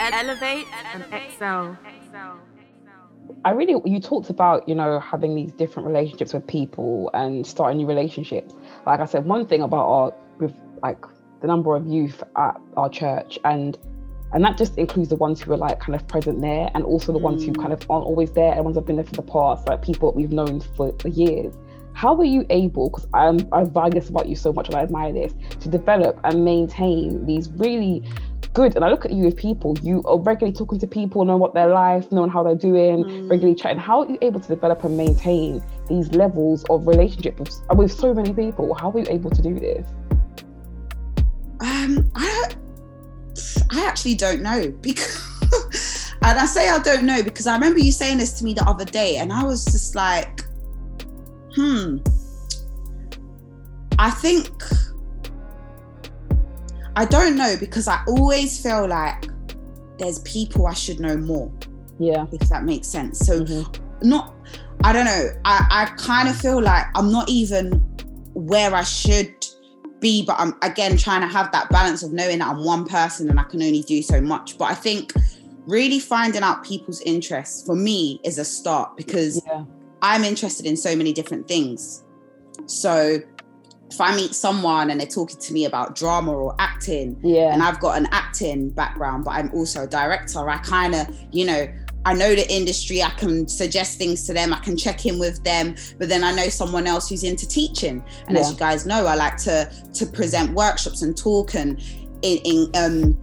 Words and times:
Elevate 0.00 0.66
and 0.94 1.04
excel. 1.12 1.76
I 3.44 3.50
really, 3.50 3.74
you 3.84 3.98
talked 3.98 4.30
about, 4.30 4.68
you 4.68 4.76
know, 4.76 5.00
having 5.00 5.34
these 5.34 5.50
different 5.52 5.88
relationships 5.88 6.32
with 6.32 6.46
people 6.46 7.10
and 7.14 7.44
starting 7.44 7.78
new 7.78 7.86
relationships. 7.86 8.54
Like 8.86 9.00
I 9.00 9.06
said, 9.06 9.24
one 9.24 9.48
thing 9.48 9.62
about 9.62 9.86
our, 9.86 10.14
with 10.38 10.54
like 10.84 11.04
the 11.42 11.48
number 11.48 11.76
of 11.76 11.86
youth 11.86 12.22
at 12.36 12.56
our 12.76 12.88
church 12.88 13.38
and 13.44 13.78
and 14.32 14.42
that 14.44 14.56
just 14.56 14.78
includes 14.78 15.10
the 15.10 15.16
ones 15.16 15.42
who 15.42 15.52
are 15.52 15.58
like 15.58 15.78
kind 15.78 15.94
of 15.94 16.08
present 16.08 16.40
there 16.40 16.70
and 16.74 16.84
also 16.84 17.12
the 17.12 17.18
mm. 17.18 17.22
ones 17.22 17.44
who 17.44 17.52
kind 17.52 17.72
of 17.72 17.84
aren't 17.90 18.06
always 18.06 18.30
there 18.30 18.54
and 18.54 18.64
ones 18.64 18.76
have 18.76 18.86
been 18.86 18.96
there 18.96 19.04
for 19.04 19.12
the 19.12 19.22
past, 19.22 19.68
like 19.68 19.82
people 19.82 20.10
that 20.10 20.16
we've 20.16 20.32
known 20.32 20.60
for, 20.60 20.96
for 20.98 21.08
years. 21.08 21.54
How 21.92 22.14
were 22.14 22.24
you 22.24 22.46
able, 22.48 22.88
because 22.88 23.06
I'm 23.12 23.46
I 23.52 23.64
value 23.64 24.00
this 24.00 24.08
about 24.08 24.26
you 24.26 24.36
so 24.36 24.50
much 24.50 24.68
and 24.68 24.76
I 24.76 24.80
admire 24.80 25.12
this, 25.12 25.34
to 25.60 25.68
develop 25.68 26.18
and 26.24 26.42
maintain 26.42 27.26
these 27.26 27.50
really 27.50 28.02
good. 28.54 28.74
And 28.74 28.84
I 28.84 28.88
look 28.88 29.04
at 29.04 29.12
you 29.12 29.24
with 29.24 29.36
people, 29.36 29.76
you 29.82 30.02
are 30.06 30.18
regularly 30.18 30.56
talking 30.56 30.78
to 30.78 30.86
people, 30.86 31.24
knowing 31.24 31.40
what 31.40 31.52
their 31.52 31.68
life, 31.68 32.10
knowing 32.10 32.30
how 32.30 32.42
they're 32.42 32.54
doing, 32.54 33.04
mm. 33.04 33.30
regularly 33.30 33.54
chatting. 33.54 33.78
How 33.78 34.00
are 34.00 34.08
you 34.08 34.18
able 34.22 34.40
to 34.40 34.48
develop 34.48 34.84
and 34.84 34.96
maintain 34.96 35.62
these 35.88 36.10
levels 36.12 36.64
of 36.70 36.86
relationship 36.86 37.38
with, 37.38 37.50
with 37.74 37.92
so 37.92 38.14
many 38.14 38.32
people? 38.32 38.72
How 38.74 38.90
are 38.90 38.98
you 38.98 39.06
able 39.10 39.30
to 39.30 39.42
do 39.42 39.60
this? 39.60 39.86
Um, 41.98 42.10
I, 42.14 42.48
I 43.70 43.86
actually 43.86 44.14
don't 44.14 44.42
know 44.42 44.70
because, 44.80 46.16
and 46.22 46.38
I 46.38 46.46
say 46.46 46.68
I 46.68 46.78
don't 46.78 47.04
know 47.04 47.22
because 47.22 47.46
I 47.46 47.54
remember 47.54 47.78
you 47.78 47.92
saying 47.92 48.18
this 48.18 48.32
to 48.38 48.44
me 48.44 48.54
the 48.54 48.64
other 48.64 48.84
day, 48.84 49.16
and 49.16 49.32
I 49.32 49.44
was 49.44 49.64
just 49.64 49.94
like, 49.94 50.42
hmm. 51.54 51.98
I 53.98 54.10
think 54.10 54.50
I 56.96 57.04
don't 57.04 57.36
know 57.36 57.56
because 57.58 57.88
I 57.88 58.02
always 58.08 58.60
feel 58.60 58.88
like 58.88 59.26
there's 59.98 60.18
people 60.20 60.66
I 60.66 60.74
should 60.74 61.00
know 61.00 61.16
more. 61.16 61.52
Yeah. 61.98 62.26
If 62.32 62.48
that 62.48 62.64
makes 62.64 62.88
sense. 62.88 63.18
So 63.20 63.40
mm-hmm. 63.40 64.08
not 64.08 64.34
I 64.84 64.92
don't 64.92 65.04
know. 65.04 65.28
I, 65.44 65.66
I 65.70 65.96
kind 65.96 66.28
of 66.28 66.36
feel 66.36 66.60
like 66.60 66.86
I'm 66.94 67.12
not 67.12 67.28
even 67.28 67.72
where 68.34 68.74
I 68.74 68.82
should 68.82 69.41
be, 70.02 70.22
but 70.26 70.36
I'm 70.38 70.54
again 70.60 70.98
trying 70.98 71.22
to 71.22 71.26
have 71.26 71.50
that 71.52 71.70
balance 71.70 72.02
of 72.02 72.12
knowing 72.12 72.40
that 72.40 72.48
I'm 72.48 72.62
one 72.62 72.86
person 72.86 73.30
and 73.30 73.40
I 73.40 73.44
can 73.44 73.62
only 73.62 73.80
do 73.82 74.02
so 74.02 74.20
much. 74.20 74.58
But 74.58 74.66
I 74.66 74.74
think 74.74 75.14
really 75.66 75.98
finding 75.98 76.42
out 76.42 76.64
people's 76.64 77.00
interests 77.02 77.64
for 77.64 77.74
me 77.74 78.20
is 78.24 78.36
a 78.38 78.44
start 78.44 78.96
because 78.96 79.42
yeah. 79.46 79.64
I'm 80.02 80.24
interested 80.24 80.66
in 80.66 80.76
so 80.76 80.94
many 80.94 81.14
different 81.14 81.48
things. 81.48 82.04
So 82.66 83.20
if 83.90 84.00
I 84.00 84.14
meet 84.16 84.34
someone 84.34 84.90
and 84.90 85.00
they're 85.00 85.06
talking 85.06 85.38
to 85.38 85.52
me 85.52 85.64
about 85.64 85.94
drama 85.94 86.32
or 86.32 86.54
acting, 86.58 87.18
yeah, 87.22 87.52
and 87.52 87.62
I've 87.62 87.78
got 87.80 87.98
an 87.98 88.08
acting 88.10 88.70
background, 88.70 89.24
but 89.24 89.32
I'm 89.32 89.50
also 89.52 89.84
a 89.84 89.86
director, 89.86 90.48
I 90.48 90.58
kind 90.58 90.94
of, 90.94 91.06
you 91.30 91.44
know, 91.44 91.66
I 92.04 92.14
know 92.14 92.34
the 92.34 92.50
industry, 92.52 93.02
I 93.02 93.10
can 93.10 93.46
suggest 93.46 93.98
things 93.98 94.26
to 94.26 94.32
them, 94.32 94.52
I 94.52 94.58
can 94.58 94.76
check 94.76 95.06
in 95.06 95.18
with 95.18 95.42
them, 95.44 95.76
but 95.98 96.08
then 96.08 96.24
I 96.24 96.32
know 96.34 96.48
someone 96.48 96.86
else 96.86 97.08
who's 97.08 97.22
into 97.22 97.46
teaching. 97.46 98.04
And 98.26 98.36
yeah. 98.36 98.42
as 98.42 98.50
you 98.50 98.56
guys 98.58 98.86
know, 98.86 99.06
I 99.06 99.14
like 99.14 99.36
to 99.38 99.72
to 99.94 100.06
present 100.06 100.52
workshops 100.52 101.02
and 101.02 101.16
talk 101.16 101.54
and 101.54 101.80
in, 102.22 102.38
in 102.44 102.70
um 102.74 103.18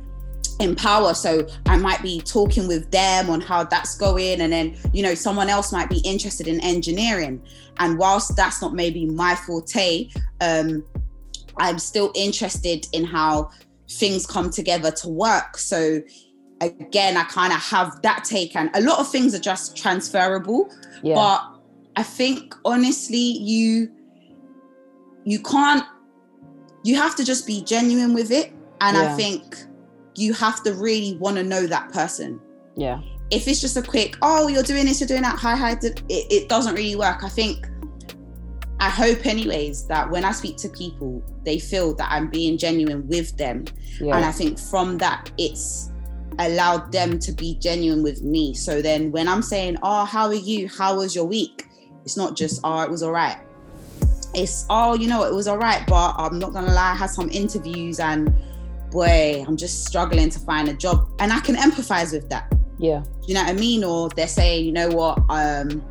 empower 0.59 1.13
so 1.13 1.47
i 1.67 1.77
might 1.77 2.01
be 2.01 2.19
talking 2.19 2.67
with 2.67 2.91
them 2.91 3.29
on 3.29 3.39
how 3.39 3.63
that's 3.63 3.97
going 3.97 4.41
and 4.41 4.51
then 4.51 4.75
you 4.91 5.01
know 5.01 5.15
someone 5.15 5.47
else 5.47 5.71
might 5.71 5.89
be 5.89 5.99
interested 5.99 6.47
in 6.47 6.59
engineering 6.59 7.41
and 7.77 7.97
whilst 7.97 8.35
that's 8.35 8.61
not 8.61 8.73
maybe 8.73 9.05
my 9.05 9.35
forte 9.35 10.09
um 10.41 10.83
i'm 11.59 11.79
still 11.79 12.11
interested 12.13 12.85
in 12.91 13.05
how 13.05 13.49
things 13.89 14.25
come 14.25 14.49
together 14.49 14.91
to 14.91 15.07
work 15.07 15.57
so 15.57 16.01
again 16.61 17.17
i 17.17 17.23
kind 17.23 17.53
of 17.53 17.59
have 17.59 18.01
that 18.01 18.23
take 18.23 18.55
and 18.55 18.69
a 18.73 18.81
lot 18.81 18.99
of 18.99 19.09
things 19.09 19.33
are 19.33 19.39
just 19.39 19.77
transferable 19.77 20.69
yeah. 21.03 21.15
but 21.15 21.61
i 21.95 22.03
think 22.03 22.53
honestly 22.65 23.17
you 23.17 23.89
you 25.25 25.39
can't 25.39 25.85
you 26.83 26.95
have 26.95 27.15
to 27.15 27.23
just 27.23 27.45
be 27.45 27.63
genuine 27.63 28.13
with 28.13 28.31
it 28.31 28.51
and 28.81 28.97
yeah. 28.97 29.13
i 29.13 29.15
think 29.15 29.55
you 30.19 30.33
have 30.33 30.61
to 30.63 30.73
really 30.73 31.17
want 31.17 31.37
to 31.37 31.43
know 31.43 31.65
that 31.65 31.91
person. 31.91 32.39
Yeah. 32.75 33.01
If 33.31 33.47
it's 33.47 33.61
just 33.61 33.77
a 33.77 33.81
quick, 33.81 34.17
oh, 34.21 34.47
you're 34.47 34.63
doing 34.63 34.85
this, 34.85 34.99
you're 34.99 35.07
doing 35.07 35.21
that, 35.21 35.37
hi, 35.37 35.55
hi, 35.55 35.71
it, 35.81 36.03
it 36.09 36.49
doesn't 36.49 36.75
really 36.75 36.95
work. 36.95 37.23
I 37.23 37.29
think, 37.29 37.67
I 38.79 38.89
hope, 38.89 39.25
anyways, 39.25 39.87
that 39.87 40.09
when 40.09 40.25
I 40.25 40.31
speak 40.31 40.57
to 40.57 40.69
people, 40.69 41.23
they 41.45 41.59
feel 41.59 41.93
that 41.95 42.09
I'm 42.11 42.29
being 42.29 42.57
genuine 42.57 43.07
with 43.07 43.37
them. 43.37 43.65
Yeah. 43.99 44.15
And 44.15 44.25
I 44.25 44.31
think 44.31 44.59
from 44.59 44.97
that, 44.97 45.31
it's 45.37 45.88
allowed 46.37 46.91
them 46.91 47.19
to 47.19 47.31
be 47.31 47.55
genuine 47.55 48.03
with 48.03 48.21
me. 48.21 48.53
So 48.53 48.81
then 48.81 49.11
when 49.11 49.27
I'm 49.27 49.41
saying, 49.41 49.77
oh, 49.83 50.05
how 50.05 50.27
are 50.27 50.33
you? 50.33 50.69
How 50.69 50.97
was 50.97 51.15
your 51.15 51.25
week? 51.25 51.67
It's 52.05 52.15
not 52.15 52.35
just, 52.35 52.61
oh, 52.63 52.81
it 52.81 52.89
was 52.89 53.03
all 53.03 53.11
right. 53.11 53.37
It's, 54.33 54.65
oh, 54.69 54.93
you 54.93 55.07
know, 55.07 55.23
it 55.23 55.33
was 55.33 55.47
all 55.47 55.57
right, 55.57 55.85
but 55.87 56.13
I'm 56.17 56.39
not 56.39 56.53
going 56.53 56.65
to 56.65 56.71
lie, 56.71 56.91
I 56.91 56.95
had 56.95 57.09
some 57.09 57.29
interviews 57.29 57.99
and 57.99 58.33
boy, 58.91 59.43
I'm 59.47 59.57
just 59.57 59.85
struggling 59.85 60.29
to 60.29 60.39
find 60.39 60.69
a 60.69 60.73
job. 60.73 61.09
And 61.19 61.33
I 61.33 61.39
can 61.39 61.55
empathize 61.55 62.13
with 62.13 62.29
that. 62.29 62.53
Yeah. 62.77 63.03
you 63.27 63.33
know 63.33 63.43
what 63.43 63.49
I 63.49 63.53
mean? 63.53 63.83
Or 63.83 64.09
they're 64.09 64.27
saying, 64.27 64.65
you 64.65 64.71
know 64.71 64.89
what, 64.89 65.19
um, 65.29 65.83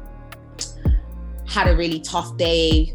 had 1.47 1.69
a 1.69 1.76
really 1.76 2.00
tough 2.00 2.37
day 2.37 2.94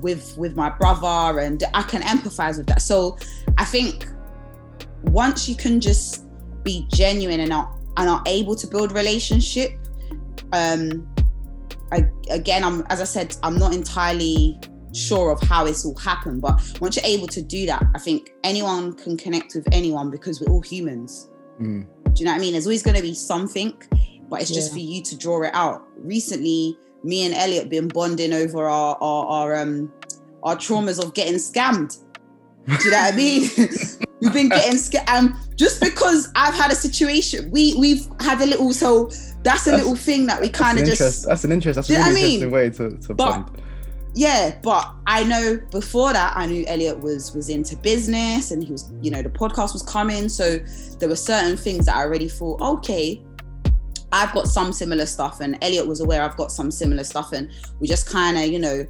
with 0.00 0.36
with 0.38 0.56
my 0.56 0.70
brother 0.70 1.40
and 1.40 1.62
I 1.74 1.82
can 1.82 2.02
empathize 2.02 2.56
with 2.56 2.66
that. 2.68 2.82
So 2.82 3.18
I 3.58 3.64
think 3.64 4.06
once 5.04 5.48
you 5.48 5.54
can 5.54 5.80
just 5.80 6.26
be 6.62 6.86
genuine 6.92 7.40
and 7.40 7.52
are 7.52 7.74
and 7.96 8.08
are 8.08 8.22
able 8.26 8.54
to 8.54 8.66
build 8.66 8.92
relationship, 8.92 9.72
um 10.52 11.08
I, 11.92 12.04
again 12.30 12.64
I'm 12.64 12.84
as 12.90 13.00
I 13.00 13.04
said, 13.04 13.36
I'm 13.42 13.58
not 13.58 13.74
entirely 13.74 14.58
sure 14.92 15.30
of 15.30 15.40
how 15.42 15.66
it's 15.66 15.84
all 15.84 15.96
happened. 15.96 16.40
But 16.42 16.60
once 16.80 16.96
you're 16.96 17.04
able 17.04 17.26
to 17.28 17.42
do 17.42 17.66
that, 17.66 17.82
I 17.94 17.98
think 17.98 18.30
anyone 18.44 18.94
can 18.94 19.16
connect 19.16 19.54
with 19.54 19.66
anyone 19.72 20.10
because 20.10 20.40
we're 20.40 20.52
all 20.52 20.62
humans. 20.62 21.28
Mm. 21.60 21.86
Do 22.04 22.12
you 22.16 22.24
know 22.24 22.32
what 22.32 22.38
I 22.38 22.40
mean? 22.40 22.52
There's 22.52 22.66
always 22.66 22.82
going 22.82 22.96
to 22.96 23.02
be 23.02 23.14
something, 23.14 23.72
but 24.28 24.40
it's 24.40 24.50
just 24.50 24.72
for 24.72 24.78
you 24.78 25.02
to 25.02 25.16
draw 25.16 25.42
it 25.42 25.54
out. 25.54 25.86
Recently, 25.98 26.76
me 27.04 27.24
and 27.24 27.34
Elliot 27.34 27.68
been 27.68 27.88
bonding 27.88 28.32
over 28.32 28.68
our 28.68 28.96
our, 29.00 29.26
our 29.26 29.56
um 29.56 29.92
our 30.42 30.56
traumas 30.56 31.02
of 31.02 31.14
getting 31.14 31.34
scammed. 31.34 31.98
Do 32.66 32.84
you 32.84 32.90
know 32.90 32.98
what 32.98 33.14
I 33.14 33.16
mean? 33.16 33.50
we've 34.20 34.32
been 34.32 34.48
getting 34.48 34.78
scared. 34.78 35.08
um, 35.08 35.40
just 35.56 35.80
because 35.80 36.30
I've 36.34 36.54
had 36.54 36.70
a 36.70 36.74
situation. 36.74 37.50
We 37.50 37.74
we've 37.74 38.06
had 38.20 38.40
a 38.40 38.46
little 38.46 38.72
so 38.72 39.06
that's 39.42 39.66
a 39.66 39.70
that's, 39.70 39.82
little 39.82 39.96
thing 39.96 40.26
that 40.26 40.40
we 40.40 40.48
kind 40.48 40.78
of 40.78 40.84
just. 40.84 41.26
That's 41.26 41.44
an 41.44 41.52
interest. 41.52 41.76
That's 41.76 41.90
a 41.90 41.94
really 41.94 42.04
I 42.04 42.12
mean? 42.12 42.24
interesting 42.42 42.50
way 42.50 42.70
to 42.70 42.96
to 43.06 43.14
but, 43.14 43.16
bond 43.16 43.62
yeah 44.14 44.56
but 44.62 44.92
i 45.06 45.22
know 45.22 45.58
before 45.70 46.12
that 46.12 46.36
i 46.36 46.44
knew 46.44 46.64
elliot 46.66 46.98
was 46.98 47.34
was 47.34 47.48
into 47.48 47.76
business 47.76 48.50
and 48.50 48.62
he 48.64 48.72
was 48.72 48.92
you 49.00 49.10
know 49.10 49.22
the 49.22 49.28
podcast 49.28 49.72
was 49.72 49.82
coming 49.82 50.28
so 50.28 50.58
there 50.98 51.08
were 51.08 51.16
certain 51.16 51.56
things 51.56 51.86
that 51.86 51.96
i 51.96 52.02
already 52.02 52.28
thought 52.28 52.60
okay 52.60 53.22
i've 54.12 54.32
got 54.32 54.48
some 54.48 54.72
similar 54.72 55.06
stuff 55.06 55.40
and 55.40 55.56
elliot 55.62 55.86
was 55.86 56.00
aware 56.00 56.22
i've 56.22 56.36
got 56.36 56.50
some 56.50 56.70
similar 56.70 57.04
stuff 57.04 57.32
and 57.32 57.50
we 57.78 57.86
just 57.86 58.08
kind 58.08 58.36
of 58.36 58.46
you 58.46 58.58
know 58.58 58.84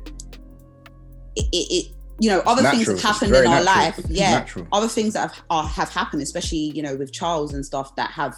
it, 1.36 1.44
it, 1.52 1.66
it, 1.70 1.94
you 2.20 2.28
know 2.28 2.40
other 2.40 2.62
natural. 2.62 2.84
things 2.84 3.02
have 3.02 3.14
happened 3.14 3.34
in 3.34 3.46
our 3.46 3.62
life 3.62 3.98
yeah 4.08 4.38
natural. 4.40 4.68
other 4.72 4.88
things 4.88 5.14
that 5.14 5.32
have, 5.32 5.42
are, 5.48 5.66
have 5.66 5.88
happened 5.88 6.22
especially 6.22 6.58
you 6.58 6.82
know 6.82 6.94
with 6.96 7.12
charles 7.12 7.54
and 7.54 7.64
stuff 7.64 7.96
that 7.96 8.10
have 8.10 8.34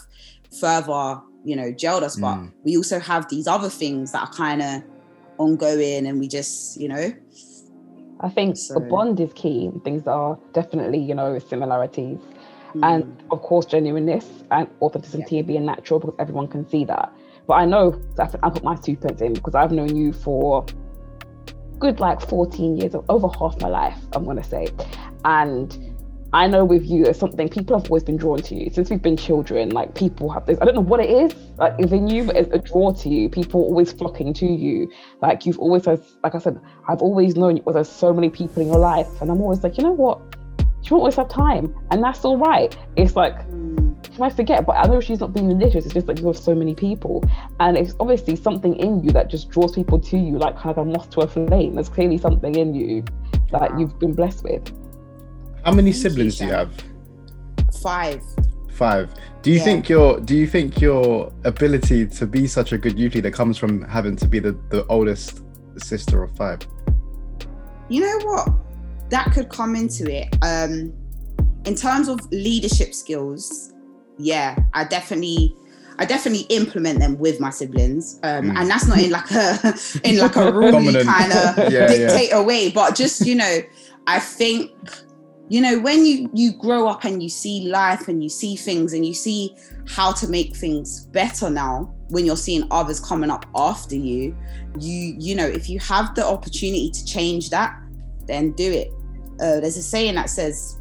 further 0.61 1.21
you 1.45 1.57
know 1.57 1.73
jailed 1.73 2.05
us 2.05 2.17
but 2.17 2.37
mm. 2.37 2.53
we 2.65 2.77
also 2.77 3.01
have 3.01 3.29
these 3.29 3.47
other 3.47 3.69
things 3.69 4.13
that 4.13 4.21
are 4.21 4.33
kind 4.33 4.63
of 4.63 4.83
ongoing 5.39 6.07
and 6.07 6.21
we 6.21 6.29
just 6.29 6.81
you 6.81 6.89
know 6.89 7.13
i 8.21 8.29
think 8.29 8.57
so. 8.57 8.75
the 8.75 8.81
bond 8.81 9.19
is 9.19 9.33
key 9.35 9.71
things 9.85 10.07
are 10.07 10.39
definitely 10.53 10.99
you 10.99 11.15
know 11.15 11.39
similarities 11.39 12.19
mm. 12.75 12.85
and 12.85 13.23
of 13.33 13.43
course 13.43 13.67
genuineness 13.67 14.45
and 14.53 14.69
authenticity 14.81 15.37
yeah. 15.37 15.43
being 15.43 15.67
natural 15.67 15.99
because 15.99 16.15
everyone 16.21 16.47
can 16.47 16.69
see 16.69 16.85
that 16.85 17.13
but 17.49 17.55
i 17.55 17.65
know 17.65 17.91
that 18.17 18.35
i 18.45 18.51
put 18.51 18.63
my 18.63 18.77
two 18.77 18.97
pence 18.97 19.21
in 19.21 19.33
because 19.33 19.57
i've 19.57 19.73
known 19.73 19.97
you 19.97 20.13
for 20.13 20.65
good 21.83 21.99
like 21.99 22.21
14 22.21 22.77
years 22.77 22.95
of 22.95 23.05
over 23.09 23.29
half 23.39 23.61
my 23.61 23.69
life 23.69 23.99
i'm 24.13 24.25
gonna 24.25 24.45
say 24.45 24.69
and 25.25 25.93
I 26.35 26.47
know 26.47 26.65
with 26.65 26.87
you, 26.87 27.05
it's 27.05 27.19
something 27.19 27.47
people 27.51 27.79
have 27.79 27.91
always 27.91 28.05
been 28.05 28.17
drawn 28.17 28.41
to 28.41 28.55
you 28.55 28.71
since 28.71 28.89
we've 28.89 29.03
been 29.03 29.19
children. 29.19 29.69
Like 29.69 29.95
people 29.95 30.31
have 30.31 30.47
this, 30.47 30.59
I 30.63 30.65
don't 30.65 30.75
know 30.75 30.81
what 30.81 31.01
it 31.01 31.11
is, 31.11 31.35
like 31.59 31.77
within 31.77 32.09
you, 32.09 32.25
but 32.25 32.37
it's 32.37 32.51
a 32.55 32.59
draw 32.59 32.91
to 32.91 33.09
you. 33.11 33.29
People 33.29 33.61
always 33.61 33.93
flocking 33.93 34.33
to 34.35 34.47
you. 34.47 34.91
Like 35.21 35.45
you've 35.45 35.59
always, 35.59 35.87
like 35.87 36.35
I 36.35 36.39
said, 36.39 36.59
I've 36.89 37.03
always 37.03 37.37
known 37.37 37.59
you, 37.59 37.63
there's 37.71 37.87
so 37.87 38.15
many 38.15 38.31
people 38.31 38.63
in 38.63 38.69
your 38.69 38.79
life, 38.79 39.21
and 39.21 39.31
I'm 39.31 39.43
always 39.43 39.63
like, 39.63 39.77
you 39.77 39.85
know 39.85 39.93
what? 39.93 40.23
You 40.59 40.97
won't 40.97 41.03
always 41.03 41.17
have 41.17 41.29
time, 41.29 41.75
and 41.91 42.03
that's 42.03 42.25
all 42.25 42.39
right. 42.39 42.75
It's 42.97 43.15
like 43.15 43.37
She 44.15 44.31
forget, 44.31 44.67
but 44.67 44.77
I 44.77 44.87
know 44.87 45.01
she's 45.01 45.21
not 45.21 45.33
being 45.33 45.49
malicious. 45.49 45.87
It's 45.87 45.95
just 45.95 46.07
like 46.07 46.21
you 46.21 46.27
have 46.27 46.37
so 46.37 46.55
many 46.55 46.75
people, 46.75 47.25
and 47.61 47.79
it's 47.79 47.95
obviously 47.99 48.37
something 48.37 48.77
in 48.77 49.03
you 49.03 49.11
that 49.13 49.31
just 49.31 49.49
draws 49.49 49.73
people 49.75 49.99
to 50.01 50.19
you, 50.19 50.39
like 50.39 50.57
kind 50.57 50.77
of 50.77 50.87
a 50.87 50.91
moth 50.91 51.09
to 51.11 51.21
a 51.21 51.27
flame. 51.27 51.75
There's 51.77 51.89
clearly 51.89 52.19
something 52.19 52.55
in 52.55 52.75
you 52.75 53.05
that 53.53 53.71
Wow. 53.73 53.79
you've 53.79 53.99
been 53.99 54.13
blessed 54.13 54.45
with. 54.45 54.71
How 55.65 55.73
many 55.73 55.93
Thank 55.93 56.05
you, 56.05 56.11
siblings 56.11 56.39
do 56.39 56.47
you 56.47 56.53
have? 56.53 56.73
Five. 57.81 58.23
Five. 58.71 59.15
Do 59.43 59.51
you 59.51 59.59
Yeah. 59.59 59.65
think 59.65 59.89
your 59.89 60.21
do 60.21 60.37
you 60.37 60.47
think 60.47 60.81
your 60.81 61.33
ability 61.45 62.07
to 62.07 62.27
be 62.27 62.47
such 62.47 62.73
a 62.73 62.79
good 62.79 62.99
youth 62.99 63.15
leader 63.15 63.31
comes 63.31 63.57
from 63.57 63.83
having 63.83 64.17
to 64.17 64.29
be 64.29 64.39
the, 64.41 64.57
the 64.71 64.87
oldest 64.89 65.43
sister 65.79 66.23
of 66.23 66.35
five? 66.37 66.61
You 67.89 68.01
know 68.01 68.19
what? 68.27 68.49
That 69.11 69.33
could 69.33 69.49
come 69.49 69.75
into 69.75 70.11
it. 70.11 70.37
Um, 70.43 70.93
in 71.65 71.75
terms 71.75 72.09
of 72.09 72.21
leadership 72.33 72.95
skills, 72.95 73.73
yeah, 74.19 74.57
I 74.75 74.85
definitely, 74.85 75.55
I 75.99 76.05
definitely 76.05 76.47
implement 76.55 76.99
them 77.01 77.19
with 77.19 77.41
my 77.41 77.51
siblings, 77.51 78.19
um, 78.23 78.51
Mm. 78.51 78.57
and 78.59 78.71
that's 78.71 78.87
not 78.87 78.99
in 78.99 79.11
like 79.11 79.31
a 79.31 79.75
in 80.05 80.19
like 80.19 80.37
a 80.37 80.53
ruly 80.53 80.93
kind 81.05 81.33
of 81.33 81.59
Yeah, 81.59 81.81
yeah. 81.81 81.87
dictator 81.89 82.43
way, 82.43 82.71
but 82.71 82.95
just 82.95 83.27
you 83.27 83.35
know, 83.35 83.61
I 84.07 84.19
think 84.19 84.71
you 85.49 85.61
know 85.61 85.79
when 85.81 86.05
you 86.07 86.31
you 86.33 86.53
grow 86.53 86.89
up 86.89 87.05
and 87.05 87.23
you 87.23 87.29
see 87.29 87.69
life 87.69 88.09
and 88.09 88.23
you 88.23 88.29
see 88.31 88.57
things 88.57 88.93
and 88.93 89.05
you 89.05 89.13
see 89.15 89.55
how 89.89 90.13
to 90.13 90.29
make 90.29 90.55
things 90.57 91.07
better 91.07 91.51
now 91.51 91.93
when 92.09 92.25
you're 92.25 92.37
seeing 92.37 92.65
others 92.71 93.01
coming 93.01 93.29
up 93.31 93.45
after 93.57 93.97
you 93.97 94.35
you 94.79 95.15
you 95.19 95.35
know 95.35 95.45
if 95.47 95.69
you 95.69 95.79
have 95.81 96.15
the 96.15 96.25
opportunity 96.25 96.91
to 96.91 97.05
change 97.05 97.51
that 97.51 97.77
then 98.27 98.53
do 98.53 98.71
it 98.71 98.89
uh, 99.41 99.59
there's 99.61 99.77
a 99.77 99.83
saying 99.83 100.15
that 100.15 100.31
says 100.31 100.81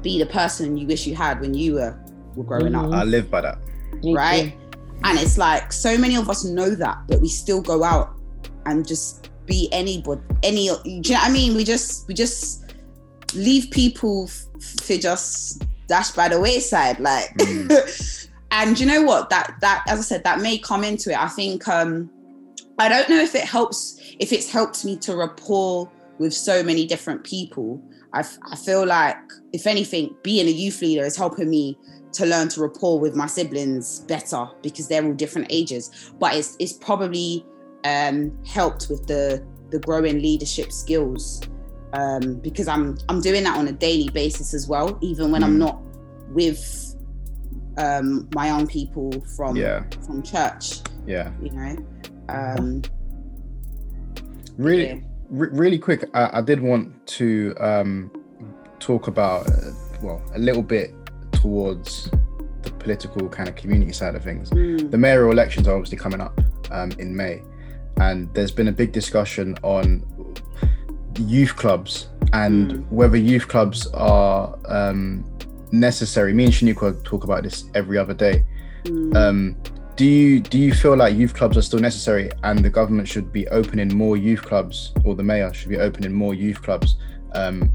be 0.00 0.18
the 0.18 0.26
person 0.26 0.76
you 0.76 0.86
wish 0.86 1.04
you 1.06 1.16
had 1.16 1.40
when 1.40 1.52
you 1.52 1.74
were, 1.74 1.98
were 2.38 2.44
growing 2.44 2.74
up. 2.74 2.86
Mhm. 2.86 2.94
I 2.96 3.04
live 3.04 3.30
by 3.30 3.40
that. 3.42 3.58
Me 4.02 4.14
right? 4.14 4.54
and 5.04 5.18
it's 5.18 5.38
like 5.38 5.72
so 5.72 5.96
many 5.96 6.16
of 6.16 6.28
us 6.28 6.44
know 6.44 6.70
that 6.70 6.98
but 7.06 7.20
we 7.20 7.28
still 7.28 7.60
go 7.62 7.84
out 7.84 8.16
and 8.66 8.86
just 8.86 9.30
be 9.46 9.68
anybody 9.70 10.20
any 10.42 10.66
do 10.68 10.90
you 10.90 11.00
know 11.14 11.20
what 11.20 11.28
i 11.28 11.30
mean? 11.30 11.54
We 11.54 11.62
just 11.64 12.06
we 12.08 12.14
just 12.14 12.64
leave 13.34 13.70
people 13.70 14.28
f- 14.28 14.80
for 14.84 14.96
just 14.96 15.64
dash 15.86 16.10
by 16.12 16.28
the 16.28 16.40
wayside 16.40 16.98
like 17.00 17.30
and 18.50 18.78
you 18.78 18.86
know 18.86 19.02
what? 19.02 19.30
That 19.30 19.54
that 19.60 19.84
as 19.88 19.98
i 20.00 20.02
said 20.02 20.24
that 20.24 20.40
may 20.40 20.58
come 20.58 20.82
into 20.84 21.10
it. 21.10 21.18
I 21.18 21.28
think 21.28 21.66
um 21.68 22.10
i 22.78 22.88
don't 22.88 23.08
know 23.08 23.20
if 23.20 23.34
it 23.34 23.44
helps 23.44 24.00
if 24.20 24.32
it's 24.32 24.50
helped 24.50 24.84
me 24.84 24.96
to 24.98 25.16
rapport 25.16 25.90
with 26.18 26.34
so 26.34 26.62
many 26.62 26.86
different 26.86 27.22
people. 27.24 27.80
I, 28.14 28.20
f- 28.20 28.38
I 28.50 28.56
feel 28.56 28.86
like 28.86 29.18
if 29.52 29.66
anything 29.66 30.16
being 30.22 30.46
a 30.46 30.50
youth 30.50 30.80
leader 30.80 31.04
is 31.04 31.14
helping 31.16 31.48
me 31.50 31.76
to 32.12 32.26
learn 32.26 32.48
to 32.48 32.60
rapport 32.60 32.98
with 33.00 33.14
my 33.14 33.26
siblings 33.26 34.00
better 34.00 34.46
because 34.62 34.88
they're 34.88 35.04
all 35.04 35.12
different 35.14 35.46
ages 35.50 36.12
but 36.18 36.34
it's, 36.34 36.56
it's 36.58 36.72
probably 36.72 37.44
um, 37.84 38.36
helped 38.46 38.88
with 38.90 39.06
the 39.06 39.44
the 39.70 39.78
growing 39.80 40.20
leadership 40.20 40.72
skills 40.72 41.42
um, 41.92 42.34
because 42.40 42.68
I'm 42.68 42.96
I'm 43.08 43.20
doing 43.20 43.44
that 43.44 43.56
on 43.56 43.68
a 43.68 43.72
daily 43.72 44.08
basis 44.10 44.54
as 44.54 44.66
well 44.68 44.98
even 45.00 45.30
when 45.30 45.42
I'm 45.44 45.54
Mm. 45.56 45.58
not 45.58 45.82
with 46.30 46.94
um, 47.78 48.28
my 48.34 48.48
young 48.48 48.66
people 48.66 49.10
from 49.36 49.56
Yeah. 49.56 49.84
from 50.04 50.22
church 50.22 50.80
Yeah. 51.06 51.30
you 51.40 51.50
know 51.50 51.76
um, 52.28 52.82
Really, 54.56 54.86
yeah. 54.88 54.96
re- 55.30 55.48
really 55.52 55.78
quick. 55.78 56.04
I, 56.14 56.38
I 56.38 56.40
did 56.40 56.60
want 56.60 57.06
to 57.18 57.54
um, 57.60 58.10
talk 58.80 59.06
about, 59.06 59.48
uh, 59.48 59.70
well, 60.02 60.20
a 60.34 60.38
little 60.38 60.62
bit 60.64 60.92
towards 61.40 62.10
the 62.62 62.70
political 62.78 63.28
kind 63.28 63.48
of 63.48 63.54
community 63.54 63.92
side 63.92 64.14
of 64.14 64.22
things. 64.24 64.50
Mm, 64.50 64.90
The 64.90 64.98
mayoral 64.98 65.30
elections 65.32 65.68
are 65.68 65.74
obviously 65.76 65.98
coming 65.98 66.20
up 66.20 66.40
um, 66.70 66.90
in 66.98 67.14
May, 67.16 67.42
and 68.00 68.32
there's 68.34 68.52
been 68.52 68.68
a 68.68 68.72
big 68.72 68.92
discussion 68.92 69.56
on 69.62 70.04
youth 71.18 71.54
clubs 71.56 72.08
and 72.32 72.72
Mm. 72.72 72.88
whether 72.90 73.16
youth 73.16 73.48
clubs 73.48 73.86
are 73.94 74.56
um, 74.66 75.24
necessary. 75.72 76.32
Me 76.34 76.44
and 76.44 76.52
Shanika 76.52 77.02
talk 77.04 77.24
about 77.24 77.42
this 77.42 77.64
every 77.74 77.98
other 77.98 78.14
day. 78.14 78.44
mm. 78.84 79.14
Um, 79.16 79.56
do 79.96 80.04
you 80.04 80.38
do 80.40 80.58
you 80.58 80.72
feel 80.72 80.96
like 80.96 81.16
youth 81.16 81.34
clubs 81.34 81.56
are 81.56 81.62
still 81.62 81.80
necessary 81.80 82.30
and 82.44 82.64
the 82.64 82.70
government 82.70 83.08
should 83.08 83.32
be 83.32 83.48
opening 83.48 83.88
more 83.96 84.16
youth 84.16 84.42
clubs 84.42 84.92
or 85.04 85.16
the 85.16 85.24
mayor 85.24 85.52
should 85.52 85.70
be 85.70 85.76
opening 85.78 86.12
more 86.12 86.34
youth 86.34 86.62
clubs 86.62 86.94
um, 87.34 87.68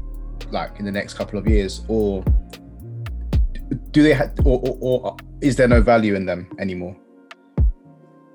like 0.50 0.78
in 0.78 0.86
the 0.86 0.90
next 0.90 1.14
couple 1.18 1.38
of 1.38 1.46
years 1.46 1.82
or 1.86 2.24
do 3.92 4.02
they 4.02 4.14
ha- 4.14 4.30
or, 4.44 4.60
or, 4.60 4.78
or 4.80 5.16
is 5.40 5.56
there 5.56 5.68
no 5.68 5.80
value 5.82 6.14
in 6.14 6.26
them 6.26 6.48
anymore? 6.58 6.96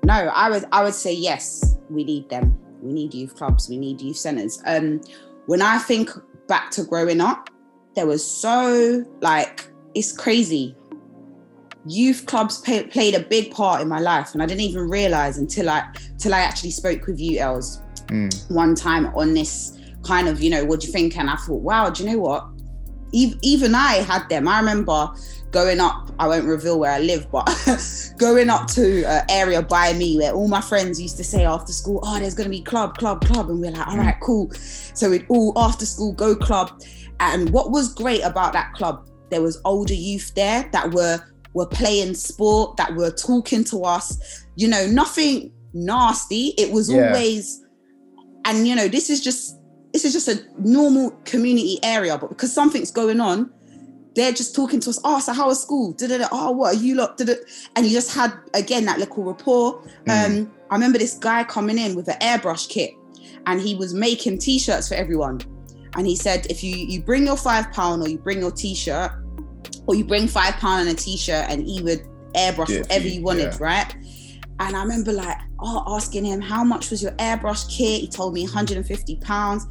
No, 0.04 0.14
I 0.14 0.50
would 0.50 0.64
I 0.72 0.82
would 0.82 0.94
say 0.94 1.12
yes. 1.12 1.76
We 1.88 2.04
need 2.04 2.28
them. 2.30 2.58
We 2.82 2.92
need 2.92 3.14
youth 3.14 3.34
clubs. 3.36 3.68
We 3.68 3.76
need 3.76 4.00
youth 4.00 4.16
centers. 4.16 4.62
Um, 4.66 5.00
when 5.46 5.62
I 5.62 5.78
think 5.78 6.10
back 6.48 6.70
to 6.72 6.84
growing 6.84 7.20
up, 7.20 7.50
there 7.94 8.06
was 8.06 8.24
so 8.24 9.04
like 9.20 9.70
it's 9.94 10.12
crazy. 10.12 10.76
Youth 11.86 12.26
clubs 12.26 12.60
pay, 12.60 12.84
played 12.84 13.14
a 13.14 13.20
big 13.20 13.52
part 13.52 13.80
in 13.80 13.88
my 13.88 14.00
life, 14.00 14.34
and 14.34 14.42
I 14.42 14.46
didn't 14.46 14.62
even 14.62 14.88
realize 14.88 15.38
until 15.38 15.68
I 15.70 15.88
till 16.18 16.34
I 16.34 16.40
actually 16.40 16.70
spoke 16.70 17.06
with 17.06 17.18
you, 17.18 17.38
Els, 17.38 17.82
Mm, 18.10 18.50
one 18.50 18.74
time 18.74 19.06
on 19.14 19.34
this 19.34 19.78
kind 20.02 20.26
of 20.26 20.42
you 20.42 20.50
know 20.50 20.64
what 20.64 20.80
do 20.80 20.86
you 20.86 20.92
think? 20.92 21.16
And 21.16 21.30
I 21.30 21.36
thought, 21.36 21.62
wow, 21.62 21.90
do 21.90 22.02
you 22.02 22.10
know 22.10 22.18
what? 22.18 22.44
Even, 23.12 23.38
even 23.42 23.74
I 23.74 23.94
had 23.96 24.28
them. 24.28 24.46
I 24.48 24.58
remember 24.60 25.10
going 25.50 25.80
up. 25.80 26.10
I 26.18 26.28
won't 26.28 26.44
reveal 26.46 26.78
where 26.78 26.92
I 26.92 27.00
live, 27.00 27.30
but 27.30 27.44
going 28.18 28.50
up 28.50 28.68
to 28.68 29.04
an 29.04 29.24
area 29.28 29.62
by 29.62 29.92
me 29.94 30.16
where 30.16 30.32
all 30.32 30.48
my 30.48 30.60
friends 30.60 31.00
used 31.00 31.16
to 31.16 31.24
say 31.24 31.44
after 31.44 31.72
school, 31.72 32.00
"Oh, 32.02 32.18
there's 32.18 32.34
gonna 32.34 32.48
be 32.48 32.62
club, 32.62 32.96
club, 32.98 33.24
club," 33.24 33.50
and 33.50 33.60
we're 33.60 33.72
like, 33.72 33.88
"All 33.88 33.98
right, 33.98 34.16
cool." 34.20 34.50
So 34.52 35.10
we'd 35.10 35.26
all 35.28 35.52
after 35.56 35.86
school 35.86 36.12
go 36.12 36.36
club, 36.36 36.80
and 37.20 37.50
what 37.50 37.70
was 37.70 37.92
great 37.94 38.22
about 38.22 38.52
that 38.52 38.72
club, 38.74 39.08
there 39.30 39.42
was 39.42 39.60
older 39.64 39.94
youth 39.94 40.32
there 40.34 40.68
that 40.72 40.92
were 40.92 41.20
were 41.52 41.66
playing 41.66 42.14
sport, 42.14 42.76
that 42.76 42.94
were 42.94 43.10
talking 43.10 43.64
to 43.64 43.82
us. 43.82 44.44
You 44.54 44.68
know, 44.68 44.86
nothing 44.86 45.52
nasty. 45.74 46.54
It 46.58 46.70
was 46.70 46.88
Yeah. 46.90 47.06
always, 47.08 47.60
and 48.44 48.68
you 48.68 48.76
know, 48.76 48.86
this 48.86 49.10
is 49.10 49.20
just 49.20 49.56
this 49.92 50.04
is 50.04 50.12
just 50.12 50.28
a 50.28 50.44
normal 50.58 51.10
community 51.24 51.78
area, 51.82 52.16
but 52.18 52.28
because 52.28 52.52
something's 52.52 52.90
going 52.90 53.20
on, 53.20 53.50
they're 54.14 54.32
just 54.32 54.54
talking 54.54 54.80
to 54.80 54.90
us. 54.90 54.98
Oh, 55.04 55.20
so 55.20 55.32
how 55.32 55.46
was 55.48 55.62
school? 55.62 55.92
Da-da-da. 55.92 56.28
Oh, 56.32 56.50
what 56.50 56.74
are 56.74 56.78
you 56.78 56.94
lot? 56.96 57.16
Da-da. 57.16 57.34
And 57.76 57.86
you 57.86 57.92
just 57.92 58.14
had 58.14 58.32
again 58.54 58.84
that 58.86 58.98
little 58.98 59.24
rapport. 59.24 59.82
Mm. 60.06 60.40
Um, 60.40 60.52
I 60.70 60.74
remember 60.74 60.98
this 60.98 61.14
guy 61.14 61.44
coming 61.44 61.78
in 61.78 61.94
with 61.94 62.08
an 62.08 62.18
airbrush 62.20 62.68
kit, 62.68 62.90
and 63.46 63.60
he 63.60 63.74
was 63.76 63.94
making 63.94 64.38
t-shirts 64.38 64.88
for 64.88 64.94
everyone. 64.94 65.40
And 65.96 66.06
he 66.06 66.14
said, 66.16 66.46
if 66.50 66.62
you 66.62 66.74
you 66.76 67.02
bring 67.02 67.24
your 67.26 67.36
five 67.36 67.72
pound 67.72 68.02
or 68.02 68.08
you 68.08 68.18
bring 68.18 68.38
your 68.40 68.52
t-shirt, 68.52 69.10
or 69.86 69.94
you 69.94 70.04
bring 70.04 70.28
five 70.28 70.54
pound 70.54 70.88
and 70.88 70.96
a 70.96 71.00
t-shirt, 71.00 71.46
and 71.48 71.66
he 71.66 71.82
would 71.82 72.02
airbrush 72.34 72.68
Yeah, 72.68 72.80
whatever 72.80 73.04
he- 73.08 73.14
you 73.16 73.22
wanted, 73.22 73.52
yeah. 73.52 73.58
right? 73.60 73.94
And 74.60 74.76
I 74.76 74.82
remember 74.82 75.12
like, 75.12 75.38
oh, 75.60 75.82
asking 75.96 76.26
him 76.26 76.40
how 76.40 76.62
much 76.62 76.90
was 76.90 77.02
your 77.02 77.12
airbrush 77.12 77.66
kit. 77.68 78.02
He 78.02 78.08
told 78.08 78.34
me 78.34 78.42
150 78.42 79.16
pounds, 79.16 79.66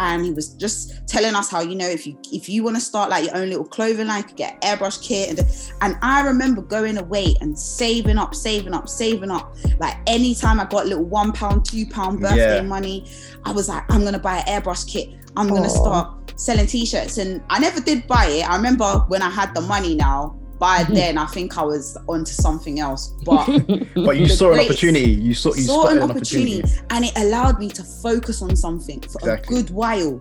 and 0.00 0.24
he 0.24 0.32
was 0.32 0.54
just 0.54 1.06
telling 1.06 1.34
us 1.36 1.48
how 1.48 1.60
you 1.60 1.76
know 1.76 1.88
if 1.88 2.06
you 2.08 2.18
if 2.32 2.48
you 2.48 2.64
want 2.64 2.76
to 2.76 2.82
start 2.82 3.08
like 3.08 3.24
your 3.26 3.36
own 3.36 3.48
little 3.48 3.64
clothing 3.64 4.08
line, 4.08 4.18
you 4.18 4.24
could 4.24 4.36
get 4.36 4.54
an 4.54 4.76
airbrush 4.76 5.00
kit. 5.00 5.38
And 5.38 5.48
and 5.80 5.96
I 6.02 6.22
remember 6.26 6.60
going 6.60 6.98
away 6.98 7.36
and 7.40 7.56
saving 7.56 8.18
up, 8.18 8.34
saving 8.34 8.74
up, 8.74 8.88
saving 8.88 9.30
up. 9.30 9.54
Like 9.78 9.96
anytime 10.08 10.58
I 10.58 10.64
got 10.64 10.86
little 10.86 11.04
one 11.04 11.32
pound, 11.32 11.64
two 11.64 11.86
pound 11.86 12.20
birthday 12.20 12.56
Yeah. 12.56 12.62
money, 12.62 13.08
I 13.44 13.52
was 13.52 13.68
like, 13.68 13.84
I'm 13.90 14.02
gonna 14.02 14.18
buy 14.18 14.38
an 14.38 14.46
airbrush 14.62 14.86
kit. 14.92 15.10
I'm 15.36 15.48
gonna 15.48 15.70
start 15.70 16.32
selling 16.40 16.66
t-shirts. 16.66 17.18
And 17.18 17.42
I 17.48 17.60
never 17.60 17.80
did 17.80 18.06
buy 18.08 18.26
it. 18.26 18.48
I 18.50 18.56
remember 18.56 19.04
when 19.06 19.22
I 19.22 19.30
had 19.30 19.54
the 19.54 19.60
money 19.60 19.94
now. 19.94 20.36
By 20.62 20.84
then, 20.84 21.18
I 21.18 21.26
think 21.26 21.58
I 21.58 21.64
was 21.64 21.84
onto 22.08 22.30
something 22.46 22.78
else. 22.78 23.02
But 23.24 23.46
But 24.06 24.16
you 24.16 24.28
saw 24.28 24.52
an 24.52 24.60
opportunity. 24.60 25.10
You 25.10 25.34
saw 25.34 25.52
you 25.54 25.62
saw 25.62 25.80
spotted 25.82 26.02
an 26.02 26.10
opportunity, 26.10 26.62
and 26.90 27.04
it 27.04 27.12
allowed 27.18 27.58
me 27.58 27.68
to 27.70 27.82
focus 27.82 28.42
on 28.42 28.54
something 28.54 29.00
for 29.00 29.18
Exactly. 29.18 29.58
a 29.58 29.62
good 29.62 29.70
while. 29.70 30.12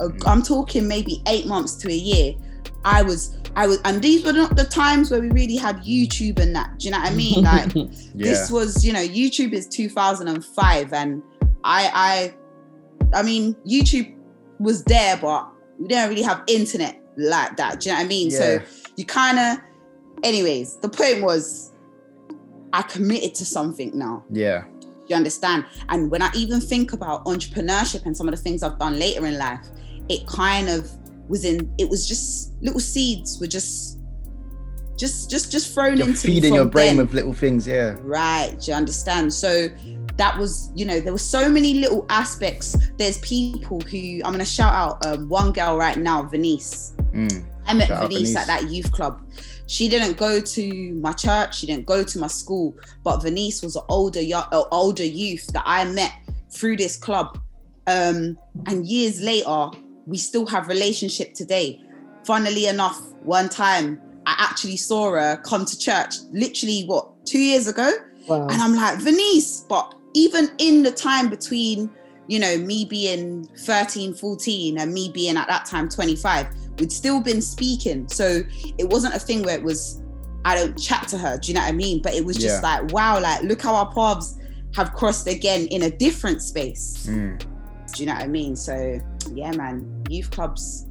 A- 0.00 0.08
Mm. 0.08 0.26
I'm 0.26 0.42
talking 0.42 0.88
maybe 0.88 1.14
eight 1.32 1.46
months 1.46 1.74
to 1.82 1.88
a 1.88 2.00
year. 2.12 2.32
I 2.98 3.02
was, 3.02 3.36
I 3.54 3.66
was, 3.66 3.78
and 3.84 4.00
these 4.00 4.24
were 4.24 4.32
not 4.32 4.56
the 4.56 4.64
times 4.64 5.10
where 5.10 5.20
we 5.20 5.28
really 5.40 5.56
had 5.56 5.76
YouTube 5.84 6.38
and 6.38 6.56
that. 6.56 6.78
Do 6.78 6.86
you 6.86 6.92
know 6.92 7.00
what 7.00 7.12
I 7.12 7.14
mean? 7.14 7.44
Like 7.52 7.74
Yeah. 7.74 7.84
this 8.14 8.50
was, 8.50 8.82
you 8.86 8.94
know, 8.94 9.04
YouTube 9.20 9.52
is 9.52 9.66
2005, 9.68 10.92
and 10.94 11.22
I, 11.64 12.32
I, 13.12 13.18
I 13.18 13.22
mean, 13.22 13.54
YouTube 13.66 14.14
was 14.58 14.82
there, 14.84 15.18
but 15.18 15.46
we 15.78 15.88
didn't 15.88 16.08
really 16.08 16.22
have 16.22 16.42
internet 16.46 16.98
like 17.18 17.58
that. 17.58 17.80
Do 17.80 17.90
you 17.90 17.94
know 17.94 18.00
what 18.00 18.04
I 18.06 18.08
mean? 18.08 18.30
So 18.30 18.58
you 18.96 19.04
kind 19.04 19.38
of, 19.38 19.58
anyways, 20.22 20.76
the 20.76 20.88
point 20.88 21.22
was, 21.22 21.72
I 22.72 22.82
committed 22.82 23.34
to 23.36 23.44
something 23.44 23.96
now. 23.96 24.24
Yeah. 24.30 24.64
You 25.08 25.16
understand? 25.16 25.66
And 25.88 26.10
when 26.10 26.22
I 26.22 26.30
even 26.34 26.60
think 26.60 26.92
about 26.92 27.24
entrepreneurship 27.24 28.06
and 28.06 28.16
some 28.16 28.28
of 28.28 28.34
the 28.34 28.40
things 28.40 28.62
I've 28.62 28.78
done 28.78 28.98
later 28.98 29.26
in 29.26 29.38
life, 29.38 29.66
it 30.08 30.26
kind 30.26 30.68
of 30.68 30.88
was 31.28 31.44
in 31.44 31.72
it 31.78 31.88
was 31.88 32.06
just 32.08 32.52
little 32.60 32.80
seeds 32.80 33.38
were 33.40 33.46
just 33.46 34.00
just 34.96 35.30
just 35.30 35.50
just 35.50 35.72
thrown 35.72 35.96
You're 35.96 36.08
into 36.08 36.20
feeding 36.26 36.54
your 36.54 36.64
brain 36.66 36.96
then. 36.96 37.06
with 37.06 37.14
little 37.14 37.32
things. 37.32 37.66
Yeah. 37.66 37.96
Right, 38.02 38.54
do 38.60 38.70
you 38.70 38.76
understand? 38.76 39.32
So 39.32 39.68
that 40.16 40.36
was, 40.36 40.70
you 40.74 40.84
know, 40.84 41.00
there 41.00 41.12
were 41.12 41.18
so 41.18 41.48
many 41.48 41.74
little 41.74 42.04
aspects. 42.10 42.76
There's 42.98 43.18
people 43.18 43.80
who 43.80 44.20
I'm 44.24 44.32
gonna 44.32 44.44
shout 44.44 44.74
out 44.74 45.06
um, 45.06 45.28
one 45.28 45.52
girl 45.52 45.76
right 45.78 45.96
now, 45.96 46.22
Venice. 46.24 46.94
Mm. 47.12 47.44
I 47.66 47.74
met 47.74 47.88
Venice, 47.88 48.12
Venice. 48.12 48.36
at 48.36 48.46
that 48.46 48.70
youth 48.70 48.92
club. 48.92 49.22
She 49.70 49.88
didn't 49.88 50.16
go 50.16 50.40
to 50.40 50.94
my 50.94 51.12
church, 51.12 51.58
she 51.60 51.66
didn't 51.68 51.86
go 51.86 52.02
to 52.02 52.18
my 52.18 52.26
school, 52.26 52.76
but 53.04 53.22
Venice 53.22 53.62
was 53.62 53.76
an 53.76 53.82
older, 53.88 54.20
yo- 54.20 54.42
uh, 54.50 54.64
older 54.72 55.04
youth 55.04 55.46
that 55.52 55.62
I 55.64 55.84
met 55.84 56.12
through 56.50 56.76
this 56.76 56.96
club. 56.96 57.38
Um, 57.86 58.36
and 58.66 58.84
years 58.84 59.20
later, 59.20 59.68
we 60.06 60.18
still 60.18 60.44
have 60.46 60.66
relationship 60.66 61.34
today. 61.34 61.80
Funnily 62.24 62.66
enough, 62.66 63.00
one 63.22 63.48
time 63.48 64.00
I 64.26 64.34
actually 64.38 64.76
saw 64.76 65.12
her 65.12 65.36
come 65.36 65.64
to 65.64 65.78
church, 65.78 66.16
literally 66.32 66.82
what 66.86 67.24
two 67.24 67.38
years 67.38 67.68
ago, 67.68 67.92
Wow. 68.26 68.48
and 68.48 68.60
I'm 68.60 68.74
like, 68.74 68.98
Venice, 68.98 69.64
but 69.68 69.94
even 70.14 70.50
in 70.58 70.82
the 70.82 70.90
time 70.90 71.30
between, 71.30 71.88
you 72.26 72.40
know, 72.40 72.58
me 72.58 72.86
being 72.86 73.44
13, 73.58 74.14
14 74.14 74.78
and 74.78 74.92
me 74.92 75.12
being 75.14 75.36
at 75.36 75.46
that 75.46 75.64
time 75.66 75.88
25, 75.88 76.48
we'd 76.78 76.92
still 76.92 77.20
been 77.20 77.42
speaking. 77.42 78.08
So 78.08 78.42
it 78.78 78.88
wasn't 78.88 79.14
a 79.14 79.18
thing 79.18 79.42
where 79.42 79.56
it 79.56 79.62
was, 79.62 80.02
I 80.44 80.54
don't 80.54 80.78
chat 80.78 81.08
to 81.08 81.18
her. 81.18 81.38
Do 81.38 81.48
you 81.48 81.54
know 81.54 81.60
what 81.60 81.68
I 81.68 81.72
mean? 81.72 82.00
But 82.02 82.14
it 82.14 82.24
was 82.24 82.36
just 82.36 82.62
Yeah. 82.62 82.80
like, 82.80 82.92
wow, 82.92 83.20
like 83.20 83.42
look 83.42 83.60
how 83.60 83.74
our 83.74 83.92
paths 83.92 84.38
have 84.76 84.92
crossed 84.92 85.26
again 85.26 85.66
in 85.66 85.82
a 85.82 85.90
different 85.90 86.42
space. 86.42 87.06
Mm. 87.08 87.38
Do 87.92 88.02
you 88.02 88.06
know 88.06 88.14
what 88.14 88.22
I 88.22 88.28
mean? 88.28 88.56
So 88.56 89.00
yeah, 89.32 89.50
man, 89.52 90.04
youth 90.08 90.30
clubs 90.30 90.86